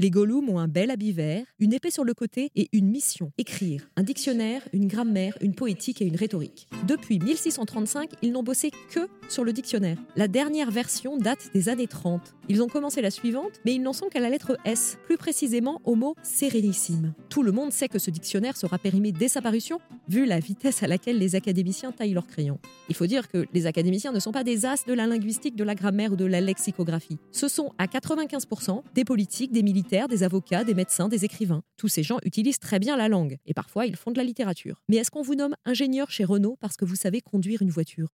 Les 0.00 0.10
Gollum 0.10 0.48
ont 0.48 0.60
un 0.60 0.68
bel 0.68 0.92
habit 0.92 1.10
vert, 1.10 1.44
une 1.58 1.72
épée 1.72 1.90
sur 1.90 2.04
le 2.04 2.14
côté 2.14 2.52
et 2.54 2.68
une 2.70 2.88
mission 2.88 3.32
écrire 3.36 3.90
un 3.96 4.04
dictionnaire, 4.04 4.62
une 4.72 4.86
grammaire, 4.86 5.36
une 5.40 5.56
poétique 5.56 6.00
et 6.00 6.04
une 6.04 6.14
rhétorique. 6.14 6.68
Depuis 6.86 7.18
1635, 7.18 8.10
ils 8.22 8.30
n'ont 8.30 8.44
bossé 8.44 8.70
que 8.92 9.08
sur 9.28 9.42
le 9.42 9.52
dictionnaire. 9.52 9.98
La 10.14 10.28
dernière 10.28 10.70
version 10.70 11.16
date 11.16 11.50
des 11.52 11.68
années 11.68 11.88
30. 11.88 12.36
Ils 12.48 12.62
ont 12.62 12.68
commencé 12.68 13.02
la 13.02 13.10
suivante, 13.10 13.60
mais 13.64 13.74
ils 13.74 13.82
n'en 13.82 13.92
sont 13.92 14.06
qu'à 14.06 14.20
la 14.20 14.30
lettre 14.30 14.56
S, 14.64 14.98
plus 15.04 15.16
précisément 15.16 15.80
au 15.84 15.96
mot 15.96 16.14
sérénissime. 16.22 17.12
Tout 17.28 17.42
le 17.42 17.50
monde 17.50 17.72
sait 17.72 17.88
que 17.88 17.98
ce 17.98 18.12
dictionnaire 18.12 18.56
sera 18.56 18.78
périmé 18.78 19.10
dès 19.10 19.26
sa 19.26 19.42
parution, 19.42 19.80
vu 20.08 20.26
la 20.26 20.38
vitesse 20.38 20.84
à 20.84 20.86
laquelle 20.86 21.18
les 21.18 21.34
académiciens 21.34 21.90
taillent 21.90 22.14
leurs 22.14 22.28
crayons. 22.28 22.60
Il 22.88 22.94
faut 22.94 23.06
dire 23.06 23.26
que 23.26 23.46
les 23.52 23.66
académiciens 23.66 24.12
ne 24.12 24.20
sont 24.20 24.32
pas 24.32 24.44
des 24.44 24.64
as 24.64 24.86
de 24.86 24.92
la 24.92 25.08
linguistique, 25.08 25.56
de 25.56 25.64
la 25.64 25.74
grammaire 25.74 26.12
ou 26.12 26.16
de 26.16 26.24
la 26.24 26.40
lexicographie. 26.40 27.18
Ce 27.32 27.48
sont 27.48 27.72
à 27.78 27.86
95% 27.86 28.82
des 28.94 29.04
politiques, 29.04 29.50
des 29.50 29.64
militaires, 29.64 29.87
des 29.88 30.22
avocats, 30.22 30.64
des 30.64 30.74
médecins, 30.74 31.08
des 31.08 31.24
écrivains. 31.24 31.62
Tous 31.76 31.88
ces 31.88 32.02
gens 32.02 32.18
utilisent 32.22 32.58
très 32.58 32.78
bien 32.78 32.96
la 32.96 33.08
langue, 33.08 33.38
et 33.46 33.54
parfois 33.54 33.86
ils 33.86 33.96
font 33.96 34.10
de 34.10 34.18
la 34.18 34.24
littérature. 34.24 34.82
Mais 34.88 34.96
est-ce 34.96 35.10
qu'on 35.10 35.22
vous 35.22 35.34
nomme 35.34 35.54
ingénieur 35.64 36.10
chez 36.10 36.24
Renault 36.24 36.56
parce 36.60 36.76
que 36.76 36.84
vous 36.84 36.96
savez 36.96 37.20
conduire 37.20 37.62
une 37.62 37.70
voiture? 37.70 38.08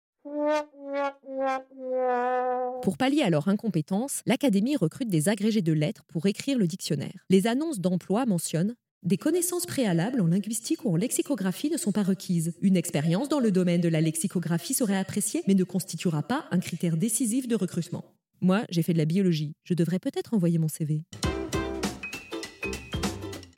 Pour 2.84 2.98
pallier 2.98 3.24
à 3.24 3.30
leur 3.30 3.48
incompétence, 3.48 4.22
l'Académie 4.26 4.76
recrute 4.76 5.10
des 5.10 5.30
agrégés 5.30 5.62
de 5.62 5.74
lettres 5.74 6.04
pour 6.08 6.28
écrire 6.28 6.58
le 6.58 6.68
dictionnaire. 6.68 7.26
Les 7.30 7.48
annonces 7.48 7.80
d'emploi 7.80 8.26
mentionnent 8.26 8.76
des 9.02 9.18
connaissances 9.18 9.66
préalables 9.66 10.22
en 10.22 10.28
linguistique 10.28 10.86
ou 10.86 10.94
en 10.94 10.96
lexicographie 10.96 11.70
ne 11.70 11.78
sont 11.78 11.92
pas 11.92 12.04
requises. 12.04 12.54
Une 12.62 12.78
expérience 12.78 13.28
dans 13.28 13.40
le 13.40 13.52
domaine 13.52 13.82
de 13.82 13.90
la 13.90 14.00
lexicographie 14.00 14.74
serait 14.74 14.98
appréciée, 14.98 15.42
mais 15.48 15.56
ne 15.56 15.64
constituera 15.66 16.24
pas 16.24 16.46
un 16.52 16.60
critère 16.60 16.96
décisif 16.96 17.48
de 17.48 17.56
recrutement. 17.56 18.06
Moi, 18.40 18.64
j'ai 18.70 18.84
fait 18.84 18.94
de 18.94 18.98
la 18.98 19.06
biologie. 19.06 19.56
Je 19.64 19.74
devrais 19.74 20.00
peut-être 20.00 20.34
envoyer 20.34 20.58
mon 20.58 20.70
CV. 20.70 21.04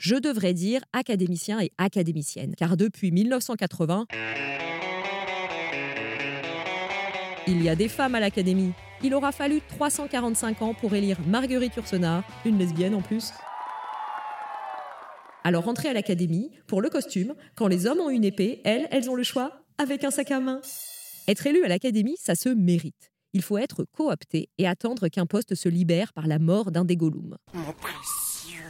Je 0.06 0.14
devrais 0.14 0.54
dire 0.54 0.82
académicien 0.94 1.60
et 1.60 1.72
académicienne, 1.80 2.54
car 2.56 2.78
depuis 2.78 3.10
1980, 3.10 4.06
il 7.48 7.64
y 7.64 7.70
a 7.70 7.76
des 7.76 7.88
femmes 7.88 8.14
à 8.14 8.20
l'Académie. 8.20 8.74
Il 9.02 9.16
aura 9.16 9.32
fallu 9.32 9.62
345 9.68 10.62
ans 10.62 10.76
pour 10.76 10.94
élire 10.94 11.18
Marguerite 11.26 11.76
Yourcenar, 11.76 12.24
une 12.46 12.60
lesbienne 12.60 12.94
en 12.94 13.02
plus. 13.02 13.32
Alors 15.44 15.64
rentrez 15.64 15.90
à 15.90 15.94
l'Académie, 15.94 16.52
pour 16.68 16.84
le 16.84 16.92
costume, 16.92 17.34
quand 17.56 17.68
les 17.68 17.88
hommes 17.88 18.00
ont 18.00 18.12
une 18.12 18.26
épée, 18.26 18.62
elles, 18.64 18.88
elles 18.92 19.10
ont 19.10 19.16
le 19.16 19.24
choix 19.24 19.64
avec 19.80 20.04
un 20.04 20.12
sac 20.12 20.30
à 20.30 20.40
main. 20.40 20.62
Être 21.28 21.48
élu 21.48 21.64
à 21.66 21.68
l'Académie, 21.68 22.18
ça 22.20 22.36
se 22.36 22.50
mérite. 22.50 23.12
Il 23.34 23.42
faut 23.42 23.58
être 23.58 23.86
coopté 23.86 24.50
et 24.60 24.68
attendre 24.68 25.08
qu'un 25.08 25.26
poste 25.26 25.56
se 25.56 25.68
libère 25.68 26.14
par 26.14 26.28
la 26.28 26.38
mort 26.38 26.70
d'un 26.70 26.86
des 26.86 26.96
Gollum. 26.96 27.38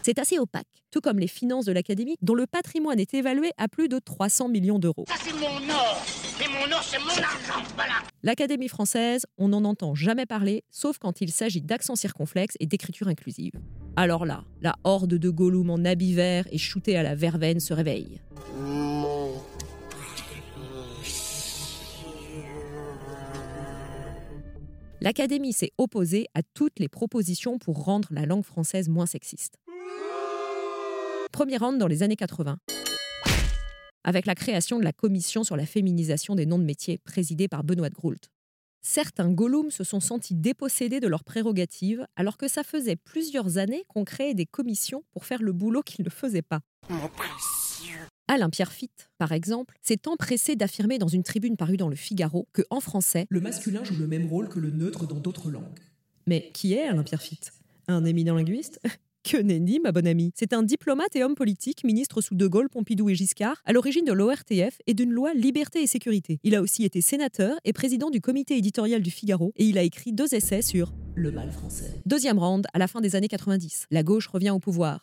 C'est 0.03 0.19
assez 0.19 0.39
opaque, 0.39 0.67
tout 0.91 1.01
comme 1.01 1.19
les 1.19 1.27
finances 1.27 1.65
de 1.65 1.71
l'Académie, 1.71 2.17
dont 2.21 2.35
le 2.35 2.47
patrimoine 2.47 2.99
est 2.99 3.13
évalué 3.13 3.51
à 3.57 3.67
plus 3.67 3.87
de 3.87 3.99
300 3.99 4.49
millions 4.49 4.79
d'euros. 4.79 5.05
Ça, 5.07 5.15
c'est 5.21 5.33
mon 5.33 5.69
or 5.69 6.05
Et 6.43 6.47
mon 6.47 6.75
or, 6.75 6.83
c'est 6.83 6.99
mon 6.99 7.09
argent 7.09 7.63
Voilà 7.75 7.93
L'Académie 8.23 8.67
française, 8.67 9.25
on 9.37 9.49
n'en 9.49 9.63
entend 9.65 9.95
jamais 9.95 10.25
parler, 10.25 10.63
sauf 10.71 10.97
quand 10.97 11.21
il 11.21 11.31
s'agit 11.31 11.61
d'accent 11.61 11.95
circonflexe 11.95 12.55
et 12.59 12.65
d'écriture 12.65 13.07
inclusive. 13.07 13.53
Alors 13.95 14.25
là, 14.25 14.43
la 14.61 14.75
horde 14.83 15.15
de 15.15 15.29
Gollum 15.29 15.69
en 15.69 15.85
habit 15.85 16.13
vert 16.13 16.45
et 16.51 16.57
shooté 16.57 16.97
à 16.97 17.03
la 17.03 17.15
verveine 17.15 17.59
se 17.59 17.73
réveille. 17.73 18.19
L'Académie 25.01 25.53
s'est 25.53 25.71
opposée 25.77 26.25
à 26.33 26.41
toutes 26.41 26.79
les 26.79 26.89
propositions 26.89 27.59
pour 27.59 27.83
rendre 27.83 28.07
la 28.11 28.25
langue 28.25 28.43
française 28.43 28.89
moins 28.89 29.05
sexiste. 29.05 29.59
Premier 31.35 31.57
round 31.57 31.77
dans 31.77 31.87
les 31.87 32.01
années 32.01 32.15
80 32.15 32.59
avec 34.05 34.25
la 34.25 34.35
création 34.35 34.79
de 34.79 34.85
la 34.85 34.93
commission 34.93 35.43
sur 35.43 35.57
la 35.57 35.65
féminisation 35.65 36.33
des 36.33 36.45
noms 36.45 36.59
de 36.59 36.63
métiers 36.63 36.97
présidée 36.99 37.49
par 37.49 37.65
Benoît 37.65 37.89
de 37.89 37.93
Groult. 37.93 38.31
Certains 38.81 39.29
Gollum 39.29 39.69
se 39.69 39.83
sont 39.83 39.99
sentis 39.99 40.33
dépossédés 40.33 41.01
de 41.01 41.09
leurs 41.09 41.25
prérogatives 41.25 42.07
alors 42.15 42.37
que 42.37 42.47
ça 42.47 42.63
faisait 42.63 42.95
plusieurs 42.95 43.57
années 43.57 43.83
qu'on 43.89 44.05
créait 44.05 44.33
des 44.33 44.45
commissions 44.45 45.03
pour 45.11 45.25
faire 45.25 45.41
le 45.41 45.51
boulot 45.51 45.81
qu'ils 45.81 46.05
ne 46.05 46.09
faisaient 46.09 46.41
pas. 46.41 46.61
Alain 48.29 48.49
Pierrefitte, 48.49 49.09
par 49.17 49.33
exemple, 49.33 49.75
s'est 49.81 50.07
empressé 50.07 50.55
d'affirmer 50.55 50.99
dans 50.99 51.09
une 51.09 51.23
tribune 51.23 51.57
parue 51.57 51.75
dans 51.75 51.89
le 51.89 51.97
Figaro 51.97 52.47
que, 52.53 52.61
en 52.69 52.79
français, 52.79 53.27
Le 53.29 53.41
masculin 53.41 53.83
joue 53.83 53.97
le 53.97 54.07
même 54.07 54.29
rôle 54.29 54.47
que 54.47 54.59
le 54.59 54.69
neutre 54.69 55.05
dans 55.05 55.19
d'autres 55.19 55.51
langues. 55.51 55.81
Mais 56.27 56.49
qui 56.53 56.75
est 56.75 56.87
Alain 56.87 57.03
Pierrefitte? 57.03 57.51
Un 57.89 58.05
éminent 58.05 58.35
linguiste? 58.35 58.79
Que 59.25 59.37
nenni, 59.37 59.79
ma 59.79 59.91
bonne 59.91 60.05
amie. 60.05 60.31
C'est 60.35 60.53
un 60.53 60.61
diplomate 60.61 61.15
et 61.15 61.23
homme 61.23 61.33
politique, 61.33 61.83
ministre 61.83 62.21
sous 62.21 62.35
De 62.35 62.45
Gaulle, 62.45 62.69
Pompidou 62.69 63.09
et 63.09 63.15
Giscard, 63.15 63.59
à 63.65 63.73
l'origine 63.73 64.05
de 64.05 64.13
l'ORTF 64.13 64.77
et 64.85 64.93
d'une 64.93 65.09
loi 65.09 65.33
Liberté 65.33 65.81
et 65.81 65.87
Sécurité. 65.87 66.39
Il 66.43 66.53
a 66.53 66.61
aussi 66.61 66.83
été 66.83 67.01
sénateur 67.01 67.57
et 67.65 67.73
président 67.73 68.11
du 68.11 68.21
comité 68.21 68.55
éditorial 68.55 69.01
du 69.01 69.09
Figaro 69.09 69.51
et 69.55 69.65
il 69.65 69.79
a 69.79 69.81
écrit 69.81 70.13
deux 70.13 70.35
essais 70.35 70.61
sur 70.61 70.93
Le 71.15 71.31
mal 71.31 71.51
français. 71.51 71.91
Deuxième 72.05 72.37
round, 72.37 72.67
à 72.71 72.77
la 72.77 72.87
fin 72.87 73.01
des 73.01 73.15
années 73.15 73.27
90. 73.27 73.87
La 73.89 74.03
gauche 74.03 74.27
revient 74.27 74.51
au 74.51 74.59
pouvoir. 74.59 75.01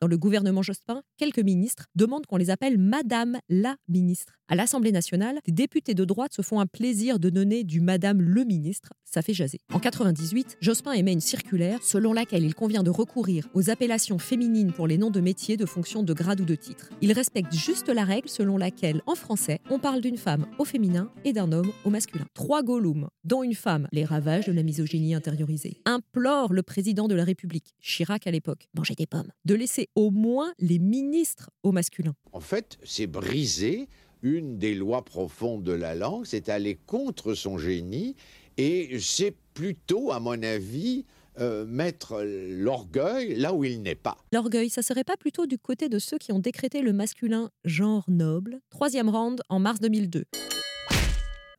Dans 0.00 0.08
le 0.08 0.18
gouvernement 0.18 0.62
Jospin, 0.62 1.02
quelques 1.16 1.38
ministres 1.38 1.86
demandent 1.94 2.26
qu'on 2.26 2.36
les 2.36 2.50
appelle 2.50 2.76
Madame 2.76 3.38
la 3.48 3.76
ministre. 3.88 4.34
À 4.48 4.54
l'Assemblée 4.54 4.92
nationale, 4.92 5.40
des 5.44 5.52
députés 5.52 5.94
de 5.94 6.04
droite 6.04 6.32
se 6.32 6.42
font 6.42 6.60
un 6.60 6.66
plaisir 6.66 7.18
de 7.18 7.30
donner 7.30 7.64
du 7.64 7.80
Madame 7.80 8.20
le 8.20 8.44
ministre. 8.44 8.90
Ça 9.04 9.20
fait 9.20 9.34
jaser. 9.34 9.58
En 9.72 9.80
98, 9.80 10.58
Jospin 10.60 10.92
émet 10.92 11.12
une 11.12 11.20
circulaire 11.20 11.82
selon 11.82 12.12
laquelle 12.12 12.44
il 12.44 12.54
convient 12.54 12.84
de 12.84 12.90
recourir 12.90 13.48
aux 13.54 13.70
appellations 13.70 14.18
féminines 14.18 14.72
pour 14.72 14.86
les 14.86 14.98
noms 14.98 15.10
de 15.10 15.20
métiers, 15.20 15.56
de 15.56 15.66
fonctions, 15.66 16.04
de 16.04 16.12
grades 16.12 16.40
ou 16.40 16.44
de 16.44 16.54
titres. 16.54 16.90
Il 17.00 17.12
respecte 17.12 17.52
juste 17.52 17.88
la 17.88 18.04
règle 18.04 18.28
selon 18.28 18.56
laquelle, 18.56 19.02
en 19.06 19.16
français, 19.16 19.58
on 19.68 19.80
parle 19.80 20.00
d'une 20.00 20.18
femme 20.18 20.46
au 20.58 20.64
féminin 20.64 21.10
et 21.24 21.32
d'un 21.32 21.50
homme 21.50 21.72
au 21.84 21.90
masculin. 21.90 22.26
Trois 22.34 22.62
Gollum, 22.62 23.08
dont 23.24 23.42
une 23.42 23.54
femme, 23.54 23.88
les 23.90 24.04
ravages 24.04 24.46
de 24.46 24.52
la 24.52 24.62
misogynie 24.62 25.14
intériorisée, 25.14 25.80
implorent 25.86 26.52
le 26.52 26.62
président 26.62 27.08
de 27.08 27.14
la 27.16 27.24
République, 27.24 27.74
Chirac 27.80 28.26
à 28.28 28.30
l'époque, 28.30 28.68
manger 28.76 28.94
des 28.94 29.06
pommes, 29.06 29.32
de 29.44 29.54
laisser 29.54 29.85
au 29.94 30.10
moins 30.10 30.52
les 30.58 30.78
ministres 30.78 31.50
au 31.62 31.72
masculin. 31.72 32.14
En 32.32 32.40
fait, 32.40 32.78
c'est 32.84 33.06
briser 33.06 33.88
une 34.22 34.58
des 34.58 34.74
lois 34.74 35.04
profondes 35.04 35.62
de 35.62 35.72
la 35.72 35.94
langue, 35.94 36.26
c'est 36.26 36.48
aller 36.48 36.76
contre 36.86 37.34
son 37.34 37.58
génie, 37.58 38.16
et 38.56 38.98
c'est 39.00 39.34
plutôt, 39.54 40.10
à 40.10 40.20
mon 40.20 40.42
avis, 40.42 41.04
euh, 41.38 41.66
mettre 41.66 42.22
l'orgueil 42.24 43.34
là 43.34 43.52
où 43.52 43.62
il 43.62 43.82
n'est 43.82 43.94
pas. 43.94 44.16
L'orgueil, 44.32 44.70
ça 44.70 44.80
serait 44.80 45.04
pas 45.04 45.18
plutôt 45.18 45.46
du 45.46 45.58
côté 45.58 45.90
de 45.90 45.98
ceux 45.98 46.16
qui 46.16 46.32
ont 46.32 46.38
décrété 46.38 46.80
le 46.80 46.94
masculin 46.94 47.50
genre 47.64 48.04
noble? 48.08 48.60
Troisième 48.70 49.10
round 49.10 49.42
en 49.50 49.58
mars 49.58 49.80
2002. 49.80 50.24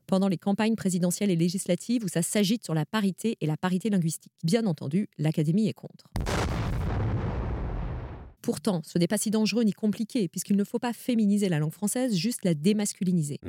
Pendant 0.08 0.30
les 0.30 0.38
campagnes 0.38 0.76
présidentielles 0.76 1.30
et 1.30 1.36
législatives 1.36 2.04
où 2.04 2.08
ça 2.08 2.24
s'agite 2.24 2.64
sur 2.64 2.74
la 2.74 2.86
parité 2.86 3.38
et 3.40 3.46
la 3.46 3.58
parité 3.58 3.90
linguistique. 3.90 4.34
Bien 4.44 4.66
entendu, 4.66 5.10
l'Académie 5.18 5.68
est 5.68 5.74
contre. 5.74 6.06
Pourtant, 8.48 8.82
ce 8.86 8.98
n'est 8.98 9.08
pas 9.08 9.18
si 9.18 9.30
dangereux 9.30 9.66
ni 9.66 9.74
compliqué, 9.74 10.30
puisqu'il 10.30 10.56
ne 10.56 10.64
faut 10.64 10.80
pas 10.80 10.94
féminiser 10.94 11.50
la 11.50 11.60
langue 11.60 11.74
française, 11.74 12.16
juste 12.16 12.46
la 12.46 12.54
démasculiniser. 12.54 13.42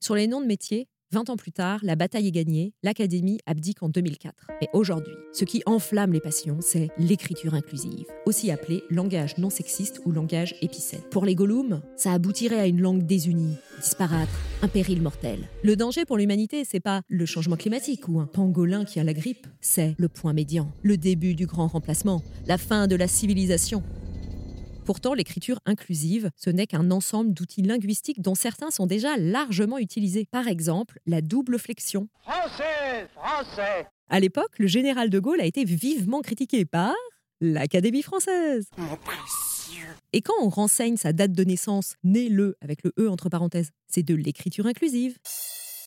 Sur 0.00 0.14
les 0.14 0.26
noms 0.26 0.42
de 0.42 0.46
métiers, 0.46 0.86
20 1.12 1.30
ans 1.30 1.36
plus 1.36 1.52
tard, 1.52 1.78
la 1.84 1.94
bataille 1.94 2.26
est 2.26 2.32
gagnée, 2.32 2.74
l'Académie 2.82 3.38
abdique 3.46 3.80
en 3.82 3.88
2004. 3.88 4.48
Mais 4.60 4.68
aujourd'hui, 4.72 5.14
ce 5.32 5.44
qui 5.44 5.62
enflamme 5.64 6.12
les 6.12 6.20
passions, 6.20 6.58
c'est 6.60 6.88
l'écriture 6.98 7.54
inclusive, 7.54 8.06
aussi 8.24 8.50
appelée 8.50 8.82
langage 8.90 9.38
non 9.38 9.48
sexiste 9.48 10.00
ou 10.04 10.10
langage 10.10 10.56
épicène. 10.62 11.02
Pour 11.12 11.24
les 11.24 11.36
Gollum, 11.36 11.80
ça 11.96 12.12
aboutirait 12.12 12.58
à 12.58 12.66
une 12.66 12.80
langue 12.80 13.06
désunie, 13.06 13.54
disparate, 13.80 14.28
un 14.62 14.68
péril 14.68 15.00
mortel. 15.00 15.48
Le 15.62 15.76
danger 15.76 16.04
pour 16.04 16.18
l'humanité, 16.18 16.64
c'est 16.64 16.80
pas 16.80 17.02
le 17.08 17.24
changement 17.24 17.56
climatique 17.56 18.08
ou 18.08 18.18
un 18.18 18.26
pangolin 18.26 18.84
qui 18.84 18.98
a 18.98 19.04
la 19.04 19.14
grippe, 19.14 19.46
c'est 19.60 19.94
le 19.98 20.08
point 20.08 20.32
médian, 20.32 20.72
le 20.82 20.96
début 20.96 21.36
du 21.36 21.46
grand 21.46 21.68
remplacement, 21.68 22.20
la 22.48 22.58
fin 22.58 22.88
de 22.88 22.96
la 22.96 23.06
civilisation. 23.06 23.84
Pourtant, 24.86 25.14
l'écriture 25.14 25.58
inclusive, 25.66 26.30
ce 26.36 26.48
n'est 26.48 26.68
qu'un 26.68 26.92
ensemble 26.92 27.34
d'outils 27.34 27.62
linguistiques 27.62 28.22
dont 28.22 28.36
certains 28.36 28.70
sont 28.70 28.86
déjà 28.86 29.16
largement 29.16 29.78
utilisés. 29.78 30.28
Par 30.30 30.46
exemple, 30.46 31.00
la 31.06 31.22
double 31.22 31.58
flexion. 31.58 32.08
Français 32.22 33.08
Français 33.12 33.88
À 34.08 34.20
l'époque, 34.20 34.60
le 34.60 34.68
général 34.68 35.10
de 35.10 35.18
Gaulle 35.18 35.40
a 35.40 35.44
été 35.44 35.64
vivement 35.64 36.20
critiqué 36.20 36.64
par 36.64 36.94
l'Académie 37.40 38.02
française. 38.02 38.68
Précieux 39.04 39.88
Et 40.12 40.20
quand 40.20 40.34
on 40.40 40.48
renseigne 40.48 40.96
sa 40.96 41.12
date 41.12 41.32
de 41.32 41.42
naissance, 41.42 41.96
né 42.04 42.28
le 42.28 42.56
avec 42.60 42.84
le 42.84 42.92
E 42.96 43.10
entre 43.10 43.28
parenthèses, 43.28 43.72
c'est 43.88 44.04
de 44.04 44.14
l'écriture 44.14 44.66
inclusive. 44.66 45.18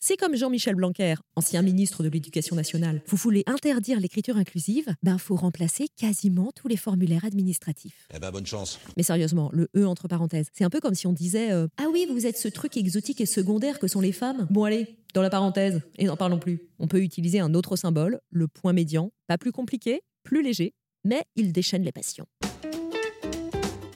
C'est 0.02 0.16
comme 0.16 0.34
Jean-Michel 0.34 0.76
Blanquer, 0.76 1.16
ancien 1.36 1.60
ministre 1.60 2.02
de 2.02 2.08
l'Éducation 2.08 2.56
nationale. 2.56 3.02
Vous 3.06 3.18
voulez 3.18 3.42
interdire 3.46 4.00
l'écriture 4.00 4.38
inclusive? 4.38 4.86
Ben, 5.02 5.18
faut 5.18 5.36
remplacer 5.36 5.88
quasiment 5.94 6.52
tous 6.56 6.68
les 6.68 6.78
formulaires 6.78 7.26
administratifs. 7.26 8.08
Eh 8.14 8.18
ben, 8.18 8.30
bonne 8.30 8.46
chance. 8.46 8.80
Mais 8.96 9.02
sérieusement, 9.02 9.50
le 9.52 9.68
E 9.76 9.84
entre 9.84 10.08
parenthèses, 10.08 10.46
c'est 10.54 10.64
un 10.64 10.70
peu 10.70 10.80
comme 10.80 10.94
si 10.94 11.06
on 11.06 11.12
disait 11.12 11.52
euh, 11.52 11.68
Ah 11.76 11.88
oui, 11.92 12.06
vous 12.10 12.24
êtes 12.24 12.38
ce 12.38 12.48
truc 12.48 12.78
exotique 12.78 13.20
et 13.20 13.26
secondaire 13.26 13.78
que 13.78 13.88
sont 13.88 14.00
les 14.00 14.12
femmes? 14.12 14.46
Bon, 14.48 14.64
allez, 14.64 14.86
dans 15.12 15.20
la 15.20 15.28
parenthèse, 15.28 15.82
et 15.98 16.06
n'en 16.06 16.16
parlons 16.16 16.38
plus. 16.38 16.62
On 16.78 16.88
peut 16.88 17.02
utiliser 17.02 17.40
un 17.40 17.52
autre 17.52 17.76
symbole, 17.76 18.20
le 18.30 18.48
point 18.48 18.72
médian, 18.72 19.12
pas 19.26 19.36
plus 19.36 19.52
compliqué, 19.52 20.00
plus 20.22 20.42
léger, 20.42 20.72
mais 21.04 21.24
il 21.36 21.52
déchaîne 21.52 21.82
les 21.82 21.92
passions. 21.92 22.26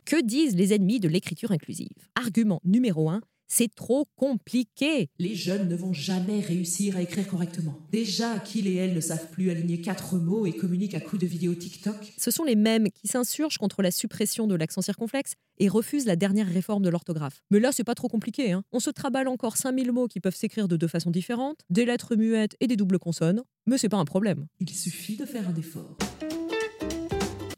Que 0.04 0.22
disent 0.22 0.54
les 0.54 0.74
ennemis 0.74 1.00
de 1.00 1.08
l'écriture 1.08 1.50
inclusive? 1.50 1.88
Argument 2.14 2.60
numéro 2.62 3.08
1, 3.08 3.22
c'est 3.48 3.74
trop 3.74 4.06
compliqué. 4.16 5.08
Les 5.18 5.34
jeunes 5.34 5.68
ne 5.68 5.76
vont 5.76 5.92
jamais 5.92 6.40
réussir 6.40 6.96
à 6.96 7.02
écrire 7.02 7.28
correctement. 7.28 7.78
Déjà 7.92 8.38
qu'ils 8.38 8.66
et 8.66 8.74
elles 8.76 8.94
ne 8.94 9.00
savent 9.00 9.30
plus 9.30 9.50
aligner 9.50 9.80
quatre 9.80 10.16
mots 10.16 10.46
et 10.46 10.52
communiquent 10.52 10.94
à 10.94 11.00
coups 11.00 11.22
de 11.22 11.26
vidéos 11.26 11.54
TikTok. 11.54 12.14
Ce 12.16 12.30
sont 12.30 12.44
les 12.44 12.56
mêmes 12.56 12.88
qui 12.90 13.08
s'insurgent 13.08 13.58
contre 13.58 13.82
la 13.82 13.90
suppression 13.90 14.46
de 14.46 14.54
l'accent 14.54 14.82
circonflexe 14.82 15.34
et 15.58 15.68
refusent 15.68 16.06
la 16.06 16.16
dernière 16.16 16.48
réforme 16.48 16.82
de 16.82 16.88
l'orthographe. 16.88 17.42
Mais 17.50 17.60
là, 17.60 17.70
c'est 17.72 17.84
pas 17.84 17.94
trop 17.94 18.08
compliqué. 18.08 18.52
Hein. 18.52 18.64
On 18.72 18.80
se 18.80 18.90
traballe 18.90 19.28
encore 19.28 19.56
5000 19.56 19.92
mots 19.92 20.08
qui 20.08 20.20
peuvent 20.20 20.34
s'écrire 20.34 20.68
de 20.68 20.76
deux 20.76 20.88
façons 20.88 21.10
différentes, 21.10 21.60
des 21.70 21.84
lettres 21.84 22.16
muettes 22.16 22.56
et 22.60 22.66
des 22.66 22.76
doubles 22.76 22.98
consonnes, 22.98 23.42
mais 23.66 23.78
c'est 23.78 23.88
pas 23.88 23.96
un 23.96 24.04
problème. 24.04 24.46
Il 24.60 24.70
suffit 24.70 25.16
de 25.16 25.24
faire 25.24 25.48
un 25.48 25.54
effort. 25.54 25.96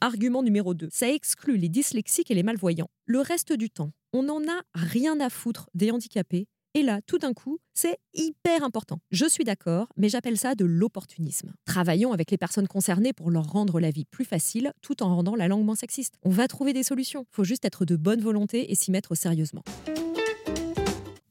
Argument 0.06 0.44
numéro 0.44 0.72
2. 0.72 0.86
Ça 0.92 1.10
exclut 1.10 1.56
les 1.56 1.68
dyslexiques 1.68 2.30
et 2.30 2.34
les 2.34 2.44
malvoyants. 2.44 2.86
Le 3.06 3.18
reste 3.18 3.52
du 3.52 3.70
temps, 3.70 3.90
on 4.12 4.22
n'en 4.22 4.40
a 4.42 4.62
rien 4.72 5.18
à 5.18 5.28
foutre 5.28 5.68
des 5.74 5.90
handicapés. 5.90 6.46
Et 6.74 6.84
là, 6.84 7.00
tout 7.08 7.18
d'un 7.18 7.32
coup, 7.32 7.58
c'est 7.74 7.98
hyper 8.14 8.62
important. 8.62 9.00
Je 9.10 9.28
suis 9.28 9.42
d'accord, 9.42 9.88
mais 9.96 10.08
j'appelle 10.08 10.38
ça 10.38 10.54
de 10.54 10.64
l'opportunisme. 10.64 11.54
Travaillons 11.64 12.12
avec 12.12 12.30
les 12.30 12.38
personnes 12.38 12.68
concernées 12.68 13.12
pour 13.12 13.32
leur 13.32 13.50
rendre 13.50 13.80
la 13.80 13.90
vie 13.90 14.04
plus 14.04 14.24
facile 14.24 14.72
tout 14.80 15.02
en 15.02 15.12
rendant 15.12 15.34
la 15.34 15.48
langue 15.48 15.64
moins 15.64 15.74
sexiste. 15.74 16.14
On 16.22 16.30
va 16.30 16.46
trouver 16.46 16.72
des 16.72 16.84
solutions. 16.84 17.26
Faut 17.32 17.42
juste 17.42 17.64
être 17.64 17.84
de 17.84 17.96
bonne 17.96 18.20
volonté 18.20 18.70
et 18.70 18.76
s'y 18.76 18.92
mettre 18.92 19.16
sérieusement. 19.16 19.64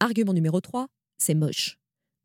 Argument 0.02 0.34
numéro 0.34 0.60
3, 0.60 0.88
c'est 1.18 1.34
moche. 1.34 1.78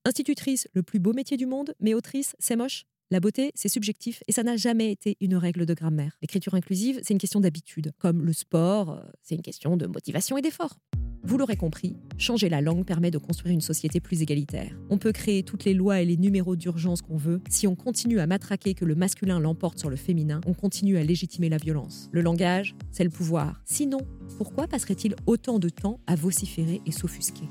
Institutrice, 0.05 0.67
le 0.73 0.83
plus 0.83 0.99
beau 0.99 1.13
métier 1.13 1.37
du 1.37 1.47
monde, 1.47 1.75
mais 1.79 1.95
autrice, 1.95 2.35
c'est 2.41 2.57
moche. 2.57 2.87
La 3.13 3.19
beauté, 3.19 3.51
c'est 3.57 3.69
subjectif 3.69 4.23
et 4.29 4.33
ça 4.33 4.45
n'a 4.45 4.57
jamais 4.57 4.93
été 4.93 5.17
une 5.21 5.35
règle 5.35 5.67
de 5.67 5.75
grammaire. 5.75 6.17
L'écriture 6.23 6.55
inclusive, 6.55 7.01
c'est 7.03 7.13
une 7.13 7.19
question 7.19 7.41
d'habitude. 7.41 7.91
Comme 7.99 8.25
le 8.25 8.33
sport, 8.33 8.91
euh, 8.91 9.01
c'est 9.21 9.35
une 9.35 9.43
question 9.43 9.77
de 9.77 9.89
motivation 9.89 10.39
et 10.39 10.43
d'effort. 10.43 10.77
Vous 11.25 11.37
l'aurez 11.37 11.57
compris, 11.57 11.97
changer 12.19 12.49
la 12.49 12.61
langue 12.61 12.85
permet 12.85 13.11
de 13.11 13.19
construire 13.19 13.53
une 13.53 13.61
société 13.61 13.99
plus 13.99 14.23
égalitaire. 14.23 14.79
On 14.91 14.97
peut 14.97 15.11
créer 15.11 15.43
toutes 15.43 15.65
les 15.65 15.75
lois 15.75 16.01
et 16.01 16.05
les 16.05 16.17
numéros 16.17 16.55
d'urgence 16.55 17.03
qu'on 17.03 17.17
veut. 17.17 17.41
Si 17.49 17.67
on 17.67 17.75
continue 17.75 18.21
à 18.21 18.29
matraquer 18.29 18.75
que 18.75 18.85
le 18.85 18.95
masculin 18.95 19.41
l'emporte 19.41 19.81
sur 19.81 19.91
le 19.91 19.97
féminin, 19.97 20.41
on 20.47 20.55
continue 20.55 20.97
à 20.97 21.03
légitimer 21.03 21.49
la 21.49 21.57
violence. 21.57 22.09
Le 22.13 22.21
langage, 22.21 22.77
c'est 22.93 23.05
le 23.05 23.11
pouvoir. 23.11 23.61
Sinon, 23.65 23.99
pourquoi 24.39 24.69
passerait-il 24.69 25.17
autant 25.27 25.59
de 25.59 25.69
temps 25.69 25.99
à 26.07 26.15
vociférer 26.15 26.81
et 26.87 26.93
s'offusquer? 26.93 27.49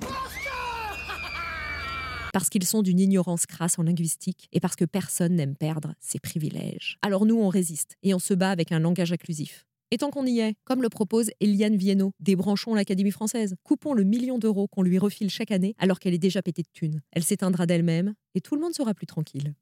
Parce 2.39 2.47
qu'ils 2.47 2.63
sont 2.63 2.83
d'une 2.83 3.01
ignorance 3.01 3.45
crasse 3.45 3.79
en 3.79 3.83
linguistique 3.83 4.47
et 4.53 4.61
parce 4.61 4.77
que 4.77 4.85
personne 4.85 5.35
n'aime 5.35 5.57
perdre 5.57 5.93
ses 5.99 6.19
privilèges. 6.19 6.97
Alors 7.01 7.25
nous, 7.25 7.35
on 7.35 7.49
résiste 7.49 7.97
et 8.01 8.13
on 8.13 8.19
se 8.19 8.33
bat 8.33 8.49
avec 8.49 8.71
un 8.71 8.79
langage 8.79 9.11
inclusif. 9.11 9.65
Et 9.91 9.97
tant 9.97 10.09
qu'on 10.09 10.25
y 10.25 10.39
est, 10.39 10.55
comme 10.63 10.81
le 10.81 10.87
propose 10.87 11.31
Eliane 11.41 11.75
Viennot, 11.75 12.13
débranchons 12.21 12.75
l'Académie 12.75 13.11
française, 13.11 13.55
coupons 13.63 13.93
le 13.93 14.05
million 14.05 14.39
d'euros 14.39 14.69
qu'on 14.69 14.83
lui 14.83 14.97
refile 14.99 15.29
chaque 15.29 15.51
année 15.51 15.75
alors 15.79 15.99
qu'elle 15.99 16.13
est 16.13 16.17
déjà 16.17 16.41
pétée 16.41 16.61
de 16.61 16.69
thunes. 16.71 17.01
Elle 17.11 17.25
s'éteindra 17.25 17.65
d'elle-même 17.65 18.13
et 18.35 18.39
tout 18.39 18.55
le 18.55 18.61
monde 18.61 18.73
sera 18.73 18.93
plus 18.93 19.07
tranquille. 19.07 19.53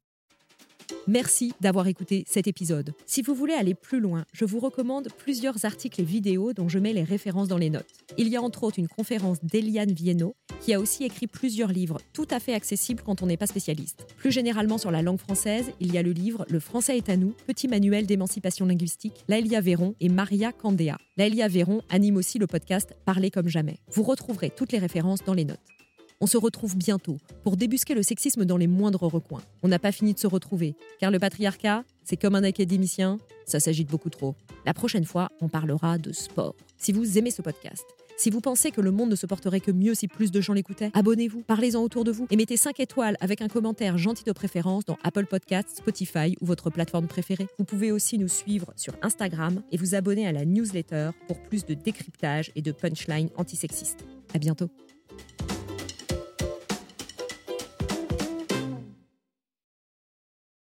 Merci 1.07 1.53
d'avoir 1.61 1.87
écouté 1.87 2.23
cet 2.27 2.47
épisode. 2.47 2.93
Si 3.05 3.21
vous 3.21 3.33
voulez 3.33 3.53
aller 3.53 3.73
plus 3.73 3.99
loin, 3.99 4.25
je 4.33 4.45
vous 4.45 4.59
recommande 4.59 5.09
plusieurs 5.17 5.65
articles 5.65 6.01
et 6.01 6.03
vidéos 6.03 6.53
dont 6.53 6.69
je 6.69 6.79
mets 6.79 6.93
les 6.93 7.03
références 7.03 7.47
dans 7.47 7.57
les 7.57 7.69
notes. 7.69 7.85
Il 8.17 8.27
y 8.27 8.35
a 8.35 8.41
entre 8.41 8.63
autres 8.63 8.79
une 8.79 8.87
conférence 8.87 9.43
d'Eliane 9.43 9.91
Viennot, 9.91 10.35
qui 10.59 10.73
a 10.73 10.79
aussi 10.79 11.03
écrit 11.03 11.27
plusieurs 11.27 11.71
livres 11.71 11.99
tout 12.13 12.27
à 12.29 12.39
fait 12.39 12.53
accessibles 12.53 13.03
quand 13.05 13.21
on 13.21 13.27
n'est 13.27 13.37
pas 13.37 13.47
spécialiste. 13.47 14.05
Plus 14.17 14.31
généralement 14.31 14.77
sur 14.77 14.91
la 14.91 15.01
langue 15.01 15.19
française, 15.19 15.71
il 15.79 15.93
y 15.93 15.97
a 15.97 16.03
le 16.03 16.11
livre 16.11 16.45
Le 16.49 16.59
français 16.59 16.97
est 16.97 17.09
à 17.09 17.17
nous, 17.17 17.33
petit 17.45 17.67
manuel 17.67 18.05
d'émancipation 18.05 18.65
linguistique, 18.65 19.23
Laëlia 19.27 19.61
Véron 19.61 19.95
et 19.99 20.09
Maria 20.09 20.51
Candéa. 20.51 20.97
Laëlia 21.17 21.47
Véron 21.47 21.81
anime 21.89 22.17
aussi 22.17 22.39
le 22.39 22.47
podcast 22.47 22.95
Parler 23.05 23.31
comme 23.31 23.47
jamais. 23.47 23.77
Vous 23.91 24.03
retrouverez 24.03 24.49
toutes 24.49 24.71
les 24.71 24.79
références 24.79 25.23
dans 25.23 25.33
les 25.33 25.45
notes. 25.45 25.59
On 26.19 26.25
se 26.25 26.37
retrouve 26.37 26.75
bientôt 26.75 27.17
pour 27.43 27.57
débusquer 27.57 27.93
le 27.93 28.01
sexisme 28.01 28.43
dans 28.43 28.57
les 28.57 28.65
moindres 28.65 29.03
recoins. 29.03 29.43
On 29.61 29.67
n'a 29.67 29.77
pas 29.77 29.91
fini 29.91 30.15
de 30.15 30.19
se 30.19 30.25
retrouver, 30.25 30.75
car 30.99 31.11
le 31.11 31.19
patriarcat, 31.19 31.83
c'est 32.03 32.17
comme 32.17 32.33
un 32.33 32.43
académicien, 32.43 33.19
ça 33.45 33.59
s'agite 33.59 33.89
beaucoup 33.89 34.09
trop. 34.09 34.35
La 34.65 34.73
prochaine 34.73 35.05
fois, 35.05 35.29
on 35.41 35.47
parlera 35.47 35.99
de 35.99 36.11
sport. 36.11 36.55
Si 36.77 36.91
vous 36.91 37.19
aimez 37.19 37.29
ce 37.29 37.43
podcast, 37.43 37.85
si 38.17 38.31
vous 38.31 38.41
pensez 38.41 38.71
que 38.71 38.81
le 38.81 38.89
monde 38.89 39.11
ne 39.11 39.15
se 39.15 39.27
porterait 39.27 39.59
que 39.59 39.69
mieux 39.69 39.93
si 39.93 40.07
plus 40.07 40.31
de 40.31 40.41
gens 40.41 40.53
l'écoutaient, 40.53 40.89
abonnez-vous, 40.95 41.43
parlez-en 41.43 41.83
autour 41.83 42.03
de 42.03 42.11
vous 42.11 42.25
et 42.31 42.35
mettez 42.35 42.57
5 42.57 42.79
étoiles 42.79 43.15
avec 43.19 43.43
un 43.43 43.47
commentaire 43.47 43.99
gentil 43.99 44.23
de 44.23 44.31
préférence 44.31 44.85
dans 44.85 44.97
Apple 45.03 45.27
Podcasts, 45.27 45.77
Spotify 45.77 46.35
ou 46.41 46.47
votre 46.47 46.71
plateforme 46.71 47.05
préférée. 47.05 47.47
Vous 47.59 47.65
pouvez 47.65 47.91
aussi 47.91 48.17
nous 48.17 48.27
suivre 48.27 48.73
sur 48.75 48.95
Instagram 49.03 49.61
et 49.71 49.77
vous 49.77 49.93
abonner 49.93 50.25
à 50.25 50.31
la 50.31 50.45
newsletter 50.45 51.11
pour 51.27 51.39
plus 51.43 51.63
de 51.63 51.75
décryptage 51.75 52.51
et 52.55 52.63
de 52.63 52.71
punchlines 52.71 53.29
antisexistes. 53.37 54.03
À 54.33 54.39
bientôt. 54.39 54.71